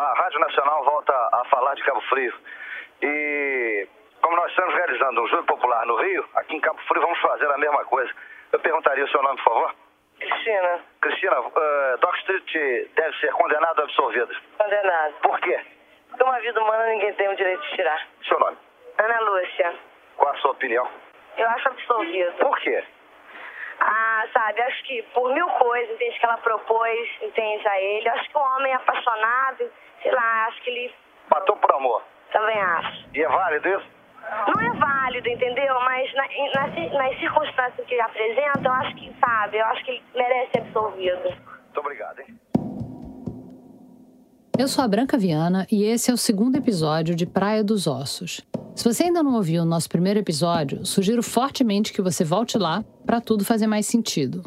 [0.00, 2.32] a Rádio Nacional volta a falar de Cabo Frio.
[3.02, 3.86] E
[4.22, 7.50] como nós estamos realizando um júri popular no Rio, aqui em Cabo Frio vamos fazer
[7.50, 8.10] a mesma coisa.
[8.52, 9.74] Eu perguntaria o seu nome, por favor?
[10.18, 10.80] Cristina.
[11.00, 14.34] Cristina, uh, Doc Street deve ser condenado ou absolvido?
[14.58, 15.14] Condenado.
[15.22, 15.60] Por quê?
[16.08, 18.06] Porque uma vida humana ninguém tem o direito de tirar.
[18.26, 18.56] Seu nome?
[18.98, 19.74] Ana Lúcia.
[20.16, 20.88] Qual a sua opinião?
[21.36, 22.32] Eu acho absolvido.
[22.32, 22.84] Por quê?
[23.80, 28.08] Ah, sabe, acho que por mil coisas, entende, que ela propôs, entende, a ele.
[28.08, 29.70] Acho que um homem apaixonado,
[30.02, 30.94] sei lá, acho que ele...
[31.30, 32.02] Matou por amor?
[32.32, 33.08] Também acho.
[33.14, 34.00] E é válido isso?
[34.46, 35.80] Não é válido, entendeu?
[35.80, 36.24] Mas na,
[36.54, 40.52] nas, nas circunstâncias que ele apresenta, eu acho que, sabe, eu acho que ele merece
[40.52, 41.22] ser absolvido.
[41.30, 42.39] Muito obrigado, hein?
[44.60, 48.42] Eu sou a Branca Viana e esse é o segundo episódio de Praia dos Ossos.
[48.76, 52.84] Se você ainda não ouviu o nosso primeiro episódio, sugiro fortemente que você volte lá
[53.06, 54.42] para tudo fazer mais sentido.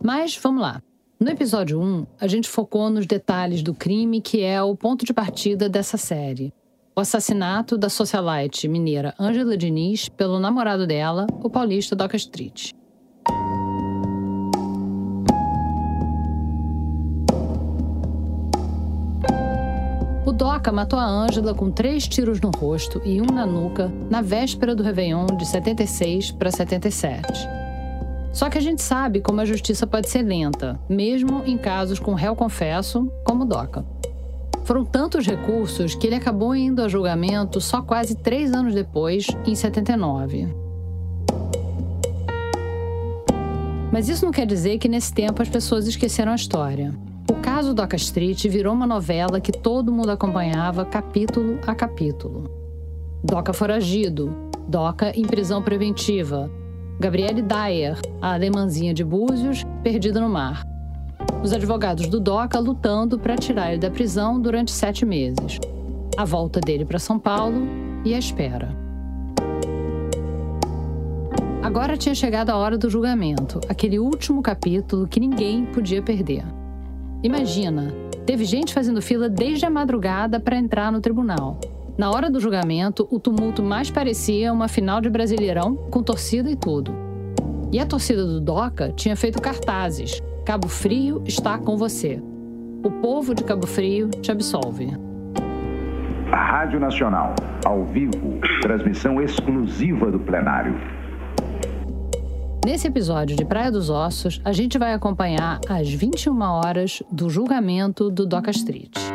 [0.00, 0.80] Mas vamos lá.
[1.18, 5.12] No episódio 1, a gente focou nos detalhes do crime que é o ponto de
[5.12, 6.54] partida dessa série.
[6.94, 12.70] O assassinato da socialite mineira Ângela Diniz pelo namorado dela, o paulista Doca Street.
[20.34, 24.74] Doca matou a Ângela com três tiros no rosto e um na nuca na véspera
[24.74, 27.22] do Réveillon de 76 para 77.
[28.32, 32.14] Só que a gente sabe como a justiça pode ser lenta, mesmo em casos com
[32.14, 33.86] réu confesso, como Doca.
[34.64, 39.54] Foram tantos recursos que ele acabou indo a julgamento só quase três anos depois, em
[39.54, 40.48] 79.
[43.92, 46.92] Mas isso não quer dizer que nesse tempo as pessoas esqueceram a história.
[47.44, 52.50] Caso Doca Street virou uma novela que todo mundo acompanhava capítulo a capítulo.
[53.22, 54.34] Doca foragido,
[54.66, 56.50] Doca em prisão preventiva,
[56.98, 60.64] Gabriele Dyer, a alemãzinha de Búzios, perdida no mar.
[61.42, 65.60] Os advogados do Doca lutando para tirar ele da prisão durante sete meses.
[66.16, 67.68] A volta dele para São Paulo
[68.06, 68.74] e a espera.
[71.62, 76.42] Agora tinha chegado a hora do julgamento, aquele último capítulo que ninguém podia perder.
[77.24, 77.90] Imagina,
[78.26, 81.58] teve gente fazendo fila desde a madrugada para entrar no tribunal.
[81.96, 86.54] Na hora do julgamento, o tumulto mais parecia uma final de Brasileirão, com torcida e
[86.54, 86.94] tudo.
[87.72, 92.22] E a torcida do Doca tinha feito cartazes: Cabo Frio está com você.
[92.84, 94.92] O povo de Cabo Frio te absolve.
[96.30, 97.34] A Rádio Nacional,
[97.64, 100.78] ao vivo, transmissão exclusiva do plenário.
[102.64, 108.10] Nesse episódio de Praia dos Ossos, a gente vai acompanhar às 21 horas do julgamento
[108.10, 109.13] do Doca Street.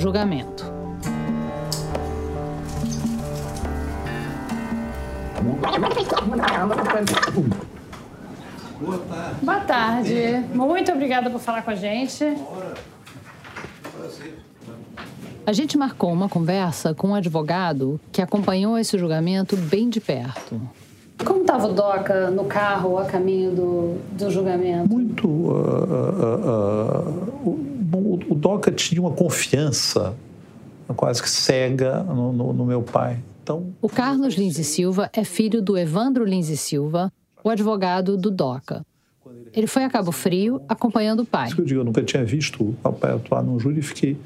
[0.00, 0.64] Julgamento.
[9.42, 10.44] Boa tarde.
[10.54, 12.24] Muito obrigada por falar com a gente.
[15.46, 20.60] A gente marcou uma conversa com um advogado que acompanhou esse julgamento bem de perto.
[21.24, 24.88] Como estava o Doca no carro a caminho do, do julgamento?
[24.88, 25.28] Muito.
[25.28, 25.50] Uh,
[25.84, 30.14] uh, uh, o, Doca tinha uma confiança
[30.96, 33.18] quase que cega no, no, no meu pai.
[33.42, 37.12] Então, O Carlos Lins e Silva é filho do Evandro Lins e Silva,
[37.42, 38.84] o advogado do Doca.
[39.52, 41.46] Ele foi a Cabo Frio acompanhando o pai.
[41.46, 44.16] isso que eu digo, eu nunca tinha visto o papai atuar num júri e fiquei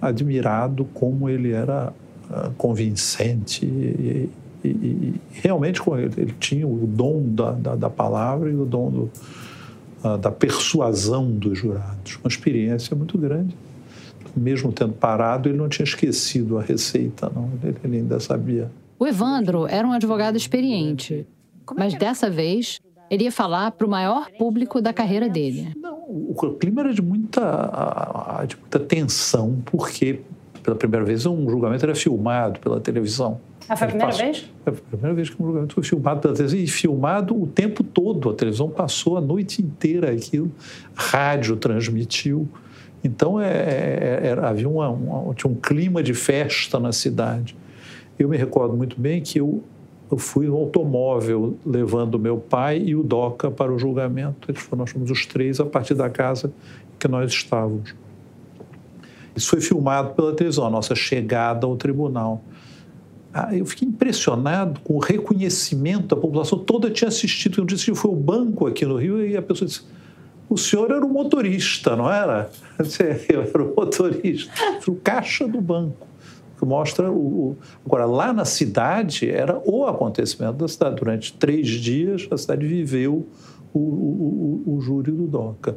[0.00, 1.92] admirado como ele era
[2.30, 4.28] ah, convincente e,
[4.64, 8.90] e- e realmente ele, ele tinha o dom da, da, da palavra e o dom
[8.90, 9.10] do,
[10.14, 12.18] da persuasão dos jurados.
[12.22, 13.56] Uma experiência muito grande.
[14.36, 17.50] Mesmo tendo parado, ele não tinha esquecido a receita, não.
[17.82, 18.70] Ele, ainda sabia.
[18.98, 21.26] O Evandro era um advogado experiente,
[21.76, 22.78] mas dessa vez
[23.10, 25.72] ele ia falar para o maior público da carreira dele.
[25.76, 30.20] Não, o clima era de muita, de muita tensão, porque
[30.66, 33.40] pela primeira vez um julgamento era filmado pela televisão.
[33.68, 34.50] Ah, foi a primeira passou- vez?
[34.66, 37.84] É a primeira vez que um julgamento foi filmado pela televisão e filmado o tempo
[37.84, 38.30] todo.
[38.30, 40.50] A televisão passou a noite inteira aquilo,
[40.94, 42.48] rádio transmitiu.
[43.04, 47.56] Então é, é- era- havia uma, uma- tinha um clima de festa na cidade.
[48.18, 49.62] Eu me recordo muito bem que eu,
[50.10, 54.50] eu fui no automóvel levando meu pai e o Doca para o julgamento.
[54.50, 56.52] Eles foram, nós fomos os três a partir da casa
[56.98, 57.94] que nós estávamos.
[59.36, 62.42] Isso foi filmado pela televisão, a nossa chegada ao tribunal.
[63.34, 66.14] ah, eu fiquei impressionado com o reconhecimento.
[66.14, 67.60] A população toda tinha assistido.
[67.60, 69.82] Eu disse que foi o banco aqui no Rio e a pessoa disse:
[70.48, 72.50] o senhor era o motorista, não era?
[73.28, 74.52] Eu era o motorista,
[74.86, 76.06] o caixa do banco.
[76.58, 77.56] Que mostra o.
[77.84, 80.96] Agora, lá na cidade, era o acontecimento da cidade.
[80.96, 83.26] Durante três dias, a cidade viveu
[83.74, 85.76] o, o, o, o júri do DOCA.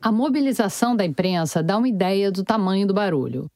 [0.00, 3.50] A mobilização da imprensa dá uma ideia do tamanho do barulho.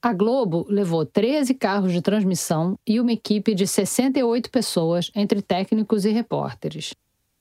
[0.00, 6.04] A Globo levou 13 carros de transmissão e uma equipe de 68 pessoas, entre técnicos
[6.04, 6.92] e repórteres.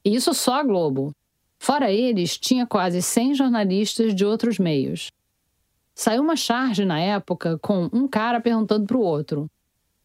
[0.06, 1.12] E isso só a Globo.
[1.58, 5.12] Fora eles, tinha quase 100 jornalistas de outros meios.
[5.96, 9.50] Saiu uma charge na época com um cara perguntando para o outro: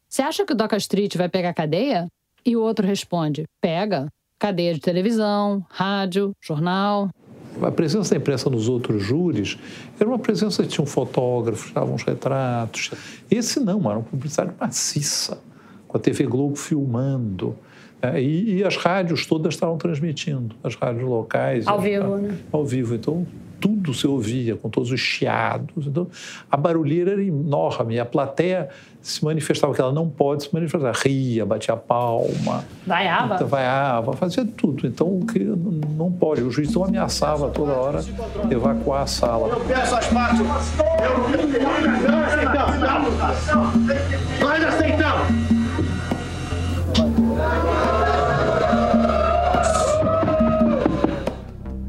[0.08, 2.08] Você acha que o Doca Street vai pegar cadeia?
[2.44, 4.10] E o outro responde: Pega.
[4.38, 7.10] Cadeia de televisão, rádio, jornal
[7.62, 9.58] a presença da imprensa nos outros júris
[9.98, 12.90] era uma presença que tinha um fotógrafo, estavam uns retratos.
[13.30, 15.38] Esse não, era uma publicidade maciça,
[15.86, 17.56] com a TV Globo filmando.
[18.02, 21.66] É, e, e, as rádios todas estavam transmitindo, as rádios locais.
[21.66, 22.36] Ao vivo, né?
[22.52, 22.94] Ao vivo.
[22.94, 23.26] Então,
[23.60, 25.86] tudo se ouvia, com todos os chiados.
[25.86, 26.06] Então,
[26.50, 27.98] a barulheira era enorme.
[27.98, 28.68] A plateia
[29.00, 30.92] se manifestava, que ela não pode se manifestar.
[30.94, 32.64] Ria, batia palma.
[32.86, 33.34] Vaiava.
[33.36, 34.86] Então, vaiava, fazia tudo.
[34.86, 36.42] Então, o que não pode.
[36.42, 38.00] O juiz então ameaçava toda hora
[38.50, 39.48] evacuar a sala.
[39.48, 40.40] Eu peço as partes.
[40.40, 40.46] Eu...
[42.10, 43.14] Nós aceitamos.
[44.40, 45.45] Nós aceitamos.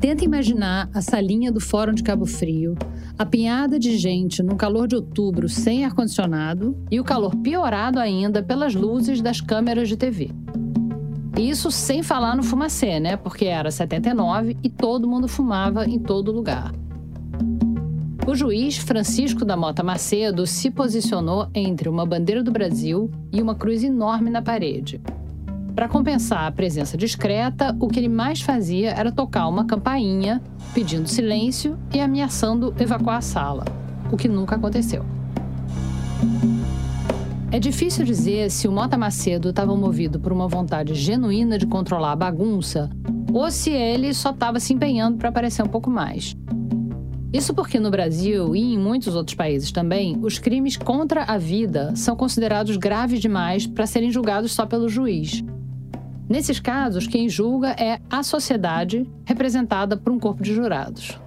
[0.08, 2.78] Tenta imaginar a salinha do Fórum de Cabo Frio,
[3.20, 8.74] apinhada de gente no calor de outubro sem ar-condicionado e o calor piorado ainda pelas
[8.74, 10.32] luzes das câmeras de TV.
[11.38, 13.18] Isso sem falar no fumacê, né?
[13.18, 16.72] Porque era 79 e todo mundo fumava em todo lugar.
[18.26, 23.56] O juiz Francisco da Mota Macedo se posicionou entre uma bandeira do Brasil e uma
[23.56, 25.02] cruz enorme na parede.
[25.78, 30.42] Para compensar a presença discreta, o que ele mais fazia era tocar uma campainha,
[30.74, 33.64] pedindo silêncio e ameaçando evacuar a sala,
[34.12, 35.06] o que nunca aconteceu.
[37.52, 42.14] É difícil dizer se o Mota Macedo estava movido por uma vontade genuína de controlar
[42.14, 42.90] a bagunça
[43.32, 46.36] ou se ele só estava se empenhando para aparecer um pouco mais.
[47.32, 51.96] Isso porque no Brasil e em muitos outros países também, os crimes contra a vida
[51.96, 55.46] são considerados graves demais para serem julgados só pelo juiz.
[56.30, 61.18] Nesses casos, quem julga é a sociedade, representada por um corpo de jurados.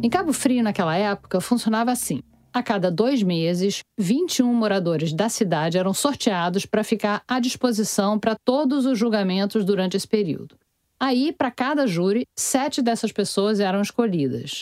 [0.00, 2.20] Em Cabo Frio, naquela época, funcionava assim.
[2.52, 8.36] A cada dois meses, 21 moradores da cidade eram sorteados para ficar à disposição para
[8.44, 10.54] todos os julgamentos durante esse período.
[11.00, 14.60] Aí, para cada júri, sete dessas pessoas eram escolhidas.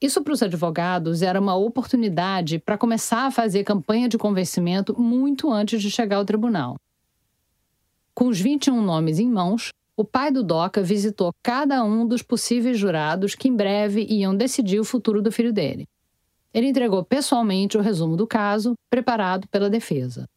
[0.00, 5.50] Isso para os advogados era uma oportunidade para começar a fazer campanha de convencimento muito
[5.50, 6.76] antes de chegar ao tribunal.
[8.14, 12.78] Com os 21 nomes em mãos, o pai do Doca visitou cada um dos possíveis
[12.78, 15.86] jurados que em breve iam decidir o futuro do filho dele.
[16.52, 20.28] Ele entregou pessoalmente o resumo do caso, preparado pela defesa.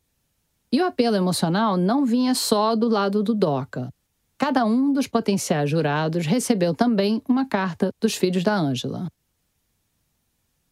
[0.72, 3.90] E o apelo emocional não vinha só do lado do Doca.
[4.38, 9.08] Cada um dos potenciais jurados recebeu também uma carta dos filhos da Ângela.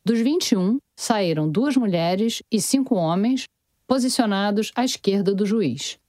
[0.03, 3.45] Dos 21, saíram duas mulheres e cinco homens,
[3.87, 6.00] posicionados à esquerda do juiz.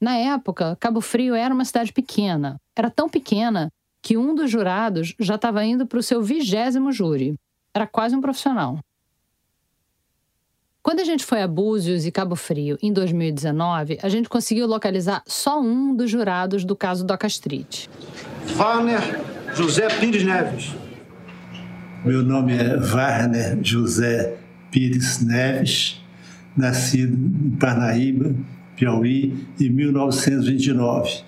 [0.00, 2.56] Na época, Cabo Frio era uma cidade pequena.
[2.74, 3.70] Era tão pequena
[4.02, 7.34] que um dos jurados já estava indo para o seu vigésimo júri.
[7.74, 8.78] Era quase um profissional.
[10.82, 15.22] Quando a gente foi a Búzios e Cabo Frio em 2019, a gente conseguiu localizar
[15.26, 17.86] só um dos jurados do caso Doca Street.
[18.56, 19.20] Warner
[19.54, 20.74] José Pires Neves.
[22.02, 24.38] Meu nome é Warner José
[24.70, 26.02] Pires Neves,
[26.56, 28.34] nascido em Parnaíba,
[28.80, 31.22] Piauí, em 1929.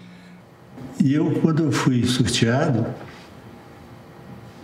[1.04, 2.86] E eu, quando eu fui sorteado,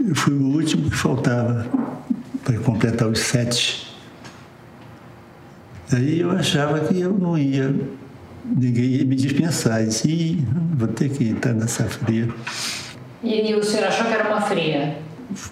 [0.01, 1.67] eu fui o último que faltava
[2.43, 3.95] para completar os sete.
[5.93, 7.75] Aí eu achava que eu não ia,
[8.43, 9.83] ninguém ia me dispensar.
[9.83, 10.43] Eu disse,
[10.75, 12.27] vou ter que entrar nessa fria.
[13.23, 14.99] E, e o senhor achou que era uma fria?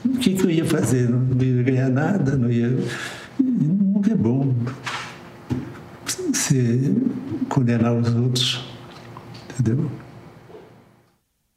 [0.07, 1.11] O que, que eu ia fazer?
[1.11, 2.79] Não ia ganhar nada, não ia.
[3.39, 4.55] Nunca é bom
[6.47, 6.95] se
[7.49, 8.65] condenar os outros.
[9.51, 9.91] Entendeu?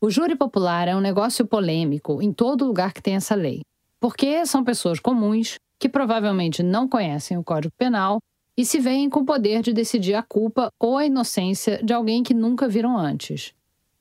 [0.01, 3.61] O júri popular é um negócio polêmico em todo lugar que tem essa lei,
[3.99, 8.19] porque são pessoas comuns que provavelmente não conhecem o Código Penal
[8.57, 12.23] e se veem com o poder de decidir a culpa ou a inocência de alguém
[12.23, 13.53] que nunca viram antes.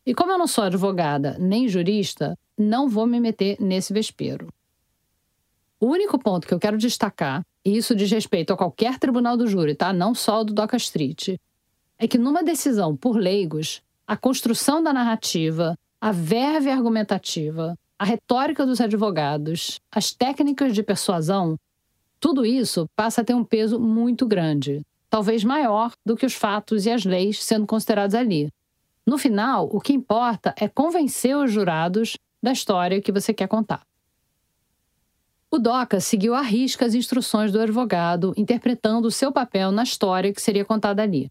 [0.07, 4.49] E como eu não sou advogada nem jurista, não vou me meter nesse vespeiro.
[5.79, 7.43] O único ponto que eu quero destacar
[7.77, 9.93] isso diz respeito a qualquer tribunal do júri, tá?
[9.93, 11.37] Não só o do Doca Street,
[11.99, 18.65] é que numa decisão por leigos, a construção da narrativa, a verve argumentativa, a retórica
[18.65, 21.59] dos advogados, as técnicas de persuasão,
[22.21, 26.87] tudo isso passa a ter um peso muito grande, talvez maior do que os fatos
[26.87, 28.49] e as leis sendo considerados ali.
[29.07, 33.88] No final, o que importa é convencer os jurados da história que você quer contar.
[35.51, 40.33] O DOCA seguiu à risca as instruções do advogado, interpretando o seu papel na história
[40.33, 41.31] que seria contada ali.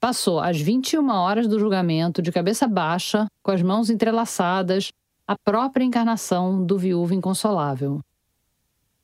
[0.00, 4.90] Passou às 21 horas do julgamento de cabeça baixa, com as mãos entrelaçadas,
[5.28, 8.00] a própria encarnação do viúvo inconsolável.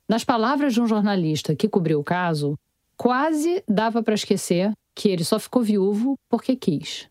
[0.08, 2.58] Nas palavras de um jornalista que cobriu o caso,
[2.96, 7.08] quase dava para esquecer que ele só ficou viúvo porque quis.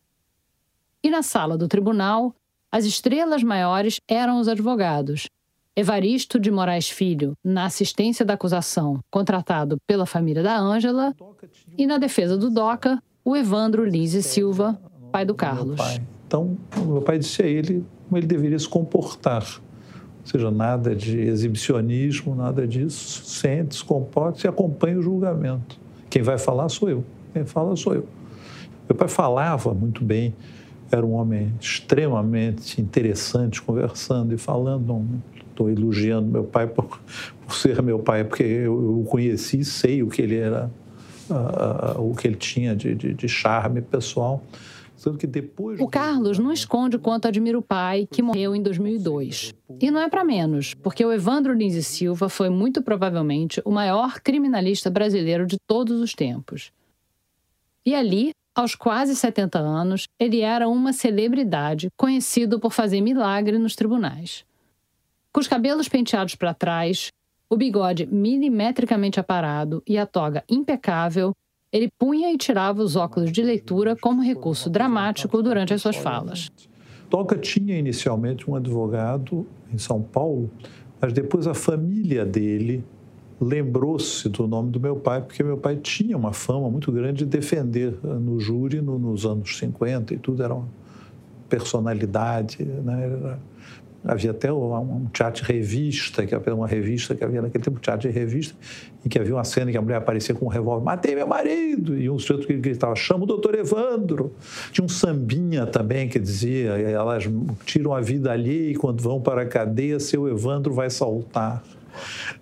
[1.01, 2.35] E na sala do tribunal,
[2.69, 5.29] as estrelas maiores eram os advogados.
[5.77, 11.13] Evaristo de Moraes Filho, na assistência da acusação, contratado pela família da Ângela,
[11.77, 14.79] e na defesa do DOCA, o Evandro Lins e Silva,
[15.11, 15.77] pai do Carlos.
[16.25, 19.43] Então, meu pai disse a ele como ele deveria se comportar.
[20.21, 23.25] Ou seja, nada de exibicionismo, nada disso.
[23.25, 25.77] Sente, se comporte e acompanhe o julgamento.
[26.09, 27.03] Quem vai falar sou eu.
[27.33, 28.07] Quem fala sou eu.
[28.87, 30.33] Meu pai falava muito bem,
[30.89, 34.87] era um homem extremamente interessante, conversando e falando.
[34.87, 35.05] Não
[35.55, 36.99] estou elogiando meu pai por,
[37.45, 40.69] por, ser meu pai, porque eu, o conheci, sei o que ele era,
[41.29, 44.43] uh, uh, o que ele tinha de, de, de charme pessoal.
[45.79, 49.53] O Carlos não esconde o quanto admira o pai, que morreu em 2002.
[49.79, 53.71] E não é para menos, porque o Evandro Lins e Silva foi muito provavelmente o
[53.71, 56.71] maior criminalista brasileiro de todos os tempos.
[57.85, 63.75] E ali, aos quase 70 anos, ele era uma celebridade, conhecido por fazer milagre nos
[63.75, 64.43] tribunais.
[65.35, 67.11] Com os cabelos penteados para trás,
[67.49, 71.33] o bigode milimetricamente aparado e a toga impecável,
[71.73, 76.49] ele punha e tirava os óculos de leitura como recurso dramático durante as suas falas.
[77.09, 80.49] Toca tinha inicialmente um advogado em São Paulo,
[81.01, 82.81] mas depois a família dele
[83.37, 87.25] lembrou-se do nome do meu pai, porque meu pai tinha uma fama muito grande de
[87.25, 90.69] defender no júri no, nos anos 50 e tudo, era uma
[91.49, 93.03] personalidade, né?
[93.03, 93.54] Era
[94.07, 98.07] Havia até um teatro de revista, que era uma revista que havia naquele tempo, teatro
[98.07, 98.55] de revista,
[99.03, 101.97] em que havia uma cena que a mulher aparecia com um revólver, matei meu marido,
[101.97, 104.35] e um sujeito que gritava, chama o doutor Evandro.
[104.71, 107.23] Tinha um sambinha também que dizia, elas
[107.65, 111.63] tiram a vida ali e quando vão para a cadeia, seu Evandro vai saltar.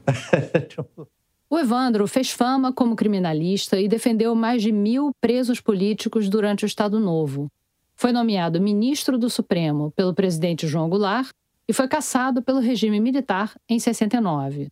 [1.54, 6.68] O Evandro fez fama como criminalista e defendeu mais de mil presos políticos durante o
[6.68, 7.48] Estado Novo.
[7.96, 11.30] Foi nomeado ministro do Supremo pelo presidente João Goulart
[11.68, 14.70] e foi caçado pelo regime militar em 69.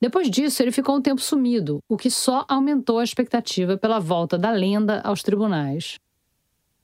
[0.00, 4.36] Depois disso, ele ficou um tempo sumido, o que só aumentou a expectativa pela volta
[4.36, 5.98] da lenda aos tribunais.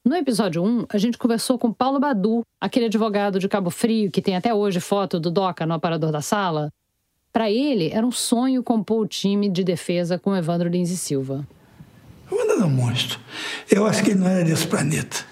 [0.04, 4.23] No episódio 1, a gente conversou com Paulo Badu, aquele advogado de Cabo Frio que
[4.23, 6.73] tem até hoje foto do Doca no aparador da sala.
[7.33, 11.47] Para ele, era um sonho compor o time de defesa com Evandro Lins e Silva.
[12.31, 13.21] Evandro é um monstro.
[13.71, 15.25] Eu acho que ele não era desse planeta.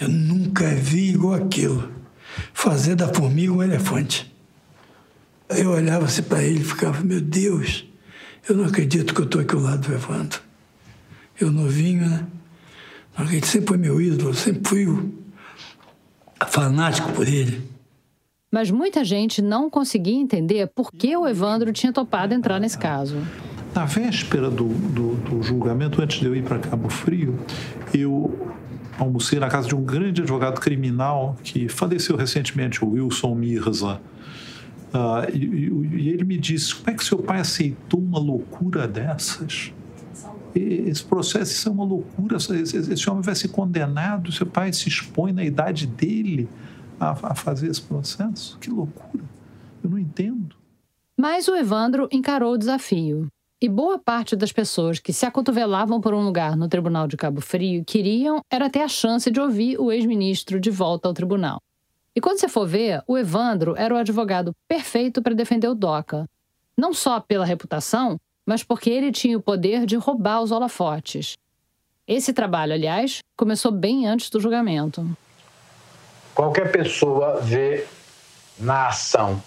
[0.00, 1.97] Eu nunca vi igual aquilo
[2.52, 4.32] fazer da formiga um elefante.
[5.48, 7.86] Eu olhava assim para ele e ficava, meu Deus,
[8.48, 10.40] eu não acredito que eu estou aqui ao lado do Evandro.
[11.40, 12.26] Eu novinho, né?
[13.18, 15.12] Ele sempre foi meu ídolo, sempre fui o
[16.46, 17.62] fanático por ele.
[18.50, 23.16] Mas muita gente não conseguia entender por que o Evandro tinha topado entrar nesse caso.
[23.74, 27.38] Na véspera do, do, do julgamento, antes de eu ir para Cabo Frio,
[27.92, 28.50] eu
[28.98, 34.00] almocei na casa de um grande advogado criminal que faleceu recentemente, o Wilson Mirza.
[34.88, 39.72] Uh, e, e, ele me disse: como é que seu pai aceitou uma loucura dessas?
[40.54, 42.36] Esse processo isso é uma loucura.
[42.36, 44.32] Esse, esse, homem vai ser condenado.
[44.32, 46.48] Seu pai se expõe na idade dele
[46.98, 48.58] a, a fazer esse processo.
[48.58, 49.24] Que loucura!
[49.84, 50.56] Eu não entendo.
[51.16, 53.28] Mas o Evandro encarou o desafio.
[53.60, 57.40] E boa parte das pessoas que se acotovelavam por um lugar no Tribunal de Cabo
[57.40, 61.60] Frio queriam era ter a chance de ouvir o ex-ministro de volta ao tribunal.
[62.14, 66.24] E quando você for ver, o Evandro era o advogado perfeito para defender o DOCA.
[66.76, 71.36] Não só pela reputação, mas porque ele tinha o poder de roubar os holofotes.
[72.06, 75.04] Esse trabalho, aliás, começou bem antes do julgamento.
[76.32, 77.84] Qualquer pessoa vê
[78.56, 79.42] na ação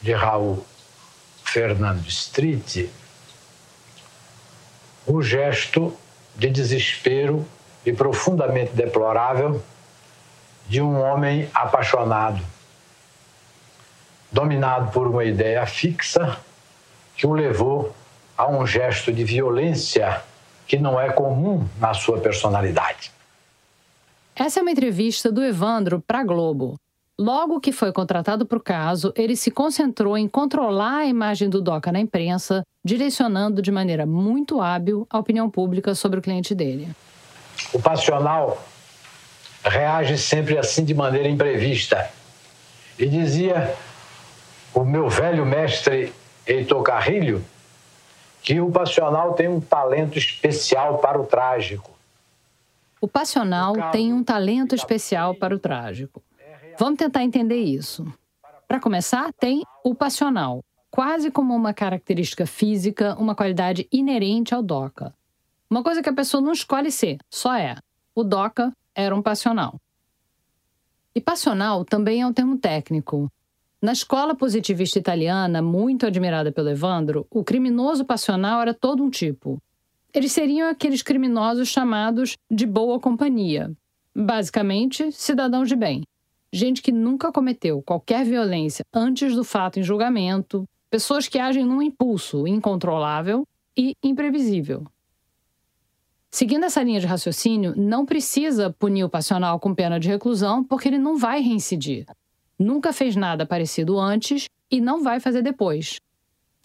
[0.00, 0.64] de Raul
[1.52, 2.88] Fernando Street
[5.06, 5.94] o gesto
[6.34, 7.46] de desespero
[7.84, 9.62] e profundamente deplorável
[10.66, 12.42] de um homem apaixonado.
[14.30, 16.40] dominado por uma ideia fixa
[17.14, 17.94] que o levou
[18.34, 20.22] a um gesto de violência
[20.66, 23.12] que não é comum na sua personalidade.
[24.34, 26.80] Essa é uma entrevista do Evandro para Globo.
[27.18, 31.60] Logo que foi contratado para o caso, ele se concentrou em controlar a imagem do
[31.60, 36.88] DOCA na imprensa, direcionando de maneira muito hábil a opinião pública sobre o cliente dele.
[37.72, 38.62] O passional
[39.62, 42.10] reage sempre assim de maneira imprevista.
[42.98, 43.74] E dizia
[44.74, 46.12] o meu velho mestre
[46.46, 47.44] Heitor Carrilho
[48.42, 51.90] que o passional tem um talento especial para o trágico.
[53.00, 56.22] O passional tem um talento especial para o trágico.
[56.78, 58.04] Vamos tentar entender isso.
[58.66, 65.14] Para começar, tem o passional, quase como uma característica física, uma qualidade inerente ao DOCA.
[65.68, 67.76] Uma coisa que a pessoa não escolhe ser, só é.
[68.14, 69.80] O DOCA era um passional.
[71.14, 73.30] E passional também é um termo técnico.
[73.80, 79.60] Na escola positivista italiana, muito admirada pelo Evandro, o criminoso passional era todo um tipo.
[80.14, 83.72] Eles seriam aqueles criminosos chamados de boa companhia.
[84.14, 86.04] Basicamente, cidadãos de bem.
[86.52, 91.80] Gente que nunca cometeu qualquer violência antes do fato em julgamento, pessoas que agem num
[91.80, 94.84] impulso incontrolável e imprevisível.
[96.30, 100.88] Seguindo essa linha de raciocínio, não precisa punir o passional com pena de reclusão, porque
[100.88, 102.06] ele não vai reincidir.
[102.58, 106.00] Nunca fez nada parecido antes e não vai fazer depois.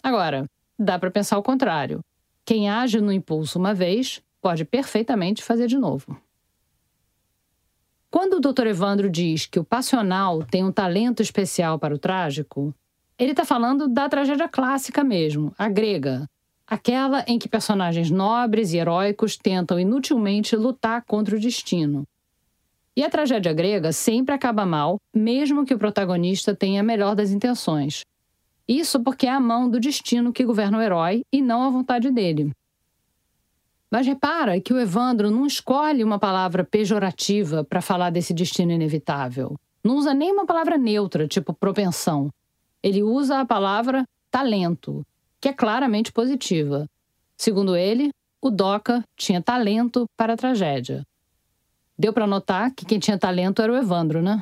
[0.02, 0.46] Agora,
[0.78, 2.00] dá para pensar o contrário.
[2.44, 6.18] Quem age no impulso uma vez pode perfeitamente fazer de novo.
[8.10, 8.68] Quando o Dr.
[8.68, 12.74] Evandro diz que o passional tem um talento especial para o trágico,
[13.18, 16.26] ele está falando da tragédia clássica mesmo, a grega,
[16.66, 22.06] aquela em que personagens nobres e heróicos tentam inutilmente lutar contra o destino.
[22.96, 27.30] E a tragédia grega sempre acaba mal, mesmo que o protagonista tenha a melhor das
[27.30, 28.00] intenções.
[28.66, 32.10] Isso porque é a mão do destino que governa o herói e não a vontade
[32.10, 32.52] dele.
[33.90, 39.56] Mas repara que o Evandro não escolhe uma palavra pejorativa para falar desse destino inevitável.
[39.82, 42.30] Não usa nem uma palavra neutra, tipo propensão.
[42.82, 45.04] Ele usa a palavra talento,
[45.40, 46.86] que é claramente positiva.
[47.36, 48.10] Segundo ele,
[48.42, 51.02] o Doca tinha talento para a tragédia.
[51.98, 54.40] Deu para notar que quem tinha talento era o Evandro, né?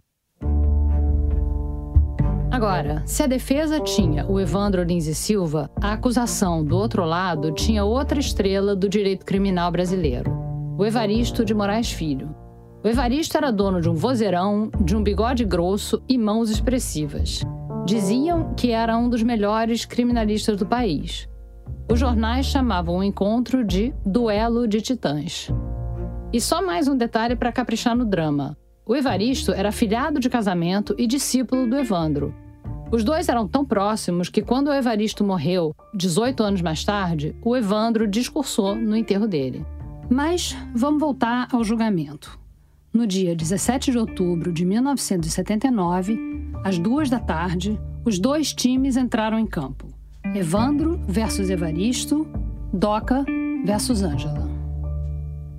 [2.56, 7.52] Agora, se a defesa tinha o Evandro Lins e Silva, a acusação do outro lado
[7.52, 10.32] tinha outra estrela do direito criminal brasileiro,
[10.78, 12.34] o Evaristo de Moraes Filho.
[12.82, 17.42] O Evaristo era dono de um vozeirão, de um bigode grosso e mãos expressivas.
[17.84, 21.28] Diziam que era um dos melhores criminalistas do país.
[21.92, 25.50] Os jornais chamavam o encontro de Duelo de Titãs.
[26.32, 28.56] E só mais um detalhe para caprichar no drama.
[28.86, 32.34] O Evaristo era filhado de casamento e discípulo do Evandro.
[32.90, 37.56] Os dois eram tão próximos que, quando o Evaristo morreu, 18 anos mais tarde, o
[37.56, 39.66] Evandro discursou no enterro dele.
[40.08, 42.38] Mas vamos voltar ao julgamento.
[42.92, 46.16] No dia 17 de outubro de 1979,
[46.64, 49.88] às duas da tarde, os dois times entraram em campo:
[50.32, 52.26] Evandro versus Evaristo,
[52.72, 53.24] Doca
[53.64, 54.48] versus Ângela.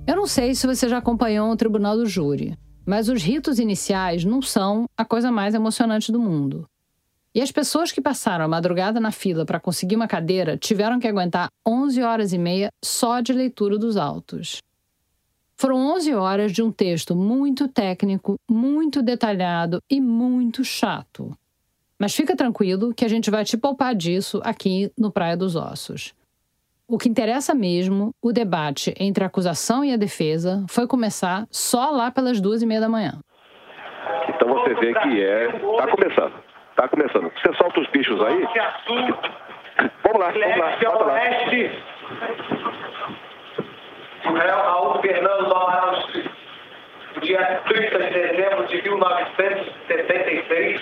[0.06, 4.24] Eu não sei se você já acompanhou um tribunal do júri, mas os ritos iniciais
[4.24, 6.66] não são a coisa mais emocionante do mundo.
[7.34, 11.06] E as pessoas que passaram a madrugada na fila para conseguir uma cadeira tiveram que
[11.06, 14.62] aguentar 11 horas e meia só de leitura dos autos.
[15.56, 21.36] Foram 11 horas de um texto muito técnico, muito detalhado e muito chato.
[21.98, 26.14] Mas fica tranquilo que a gente vai te poupar disso aqui no Praia dos Ossos.
[26.86, 31.90] O que interessa mesmo, o debate entre a acusação e a defesa, foi começar só
[31.90, 33.18] lá pelas duas e meia da manhã.
[34.28, 35.48] Então você vê que é.
[35.76, 36.47] Tá começando.
[36.78, 37.28] Tá começando.
[37.34, 38.40] Você solta os bichos aí?
[40.04, 40.76] Vamos lá, vamos lá.
[40.80, 41.18] Bota lá
[44.38, 45.96] réu Raul Fernando do Amaral
[47.16, 50.80] no dia 30 de dezembro de 1976,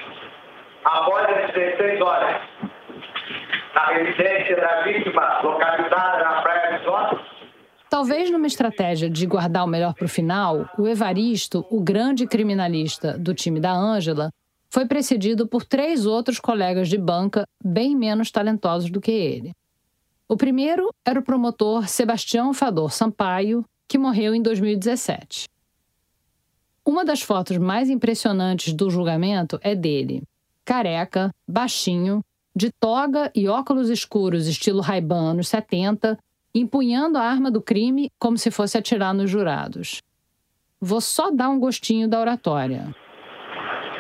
[0.84, 2.42] após as 16 horas,
[3.74, 7.36] na residência da vítima, localizada na Praia de Ossos,
[7.88, 13.16] Talvez numa estratégia de guardar o melhor para o final, o Evaristo, o grande criminalista
[13.16, 14.28] do time da Ângela,
[14.68, 19.52] foi precedido por três outros colegas de banca bem menos talentosos do que ele.
[20.28, 25.48] O primeiro era o promotor Sebastião Fador Sampaio, que morreu em 2017.
[26.84, 30.22] Uma das fotos mais impressionantes do julgamento é dele,
[30.64, 32.24] careca, baixinho,
[32.54, 36.18] de toga e óculos escuros estilo Ray-Ban anos 70,
[36.54, 40.00] empunhando a arma do crime como se fosse atirar nos jurados.
[40.80, 42.94] Vou só dar um gostinho da oratória.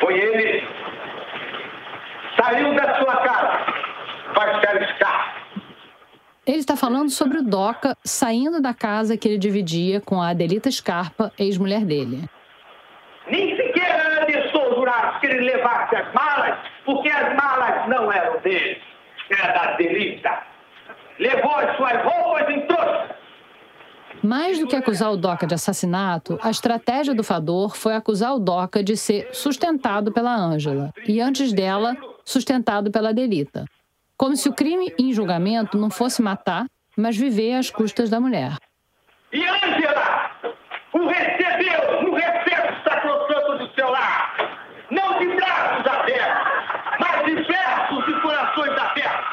[0.00, 0.55] Foi ele
[2.38, 3.76] saiu da sua casa
[4.60, 5.46] se alistar.
[6.46, 10.70] Ele está falando sobre o Doca saindo da casa que ele dividia com a Adelita
[10.70, 12.28] Scarpa, ex-mulher dele.
[13.28, 18.80] Nem sequer ameaçou Jurados que ele levasse as malas, porque as malas não eram dele,
[19.28, 20.42] era da Adelita.
[21.18, 23.16] Levou as suas roupas em trouxa.
[24.22, 28.38] Mais do que acusar o Doca de assassinato, a estratégia do Fador foi acusar o
[28.38, 33.64] Doca de ser sustentado pela Ângela e, antes dela, sustentado pela Adelita.
[34.16, 38.56] Como se o crime em julgamento não fosse matar, mas viver às custas da mulher.
[39.32, 40.30] E Ângela
[40.92, 44.34] o recebeu no recepto sacrossanto do seu lar.
[44.90, 49.26] Não de braços abertos, mas de versos e corações abertos.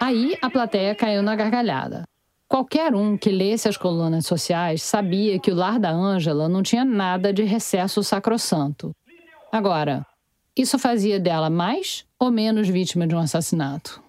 [0.00, 2.04] Aí a plateia caiu na gargalhada.
[2.48, 6.84] Qualquer um que lesse as colunas sociais sabia que o lar da Ângela não tinha
[6.84, 8.92] nada de recesso sacrossanto.
[9.52, 10.04] Agora,
[10.60, 14.02] isso fazia dela mais ou menos vítima de um assassinato?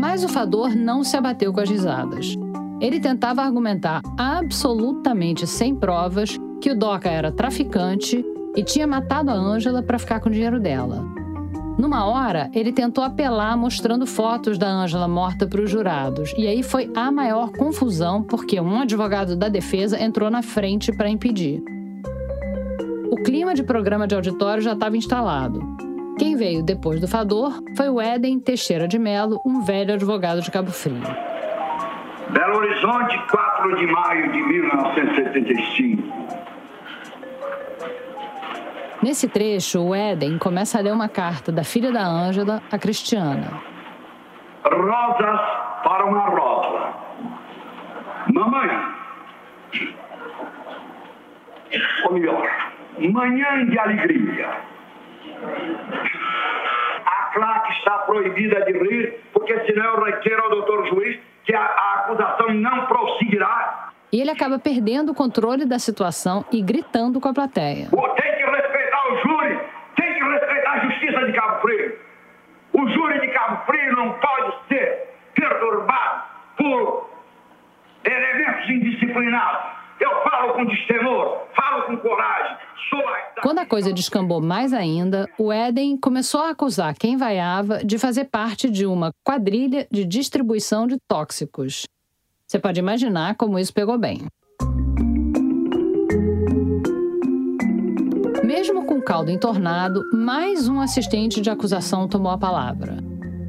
[0.00, 2.34] Mas o Fador não se abateu com as risadas.
[2.80, 8.24] Ele tentava argumentar absolutamente sem provas que o Doca era traficante
[8.56, 11.25] e tinha matado a Ângela para ficar com o dinheiro dela.
[11.78, 16.62] Numa hora, ele tentou apelar mostrando fotos da Ângela morta para os jurados, e aí
[16.62, 21.62] foi a maior confusão porque um advogado da defesa entrou na frente para impedir.
[23.10, 25.60] O clima de programa de auditório já estava instalado.
[26.18, 30.50] Quem veio depois do Fador foi o Éden Teixeira de Melo, um velho advogado de
[30.50, 31.02] Cabo Frio.
[32.30, 36.45] Belo Horizonte, 4 de maio de 1975.
[39.06, 43.62] Nesse trecho, o Éden começa a ler uma carta da filha da Ângela, a Cristiana.
[44.64, 45.40] Rosas
[45.84, 46.92] para uma rosa.
[48.34, 48.68] Mamãe,
[52.04, 52.50] ou melhor,
[52.98, 54.48] manhã de alegria.
[57.06, 61.60] A claque está proibida de rir, porque senão eu requeiro ao doutor juiz que a,
[61.60, 63.92] a acusação não prosseguirá.
[64.12, 67.88] E ele acaba perdendo o controle da situação e gritando com a plateia.
[67.90, 69.58] Tem que respeitar o júri,
[69.96, 71.98] tem que respeitar a justiça de Cabo Frio.
[72.76, 76.24] O júri de Cabo Frio não pode ser perturbado
[76.58, 77.08] por
[78.04, 79.76] elementos indisciplinados.
[79.98, 82.54] Eu falo com destemor, falo com coragem.
[82.92, 83.40] A...
[83.40, 88.26] Quando a coisa descambou mais ainda, o Éden começou a acusar quem vaiava de fazer
[88.26, 91.86] parte de uma quadrilha de distribuição de tóxicos.
[92.46, 94.26] Você pode imaginar como isso pegou bem.
[98.46, 102.98] Mesmo com o caldo entornado, mais um assistente de acusação tomou a palavra.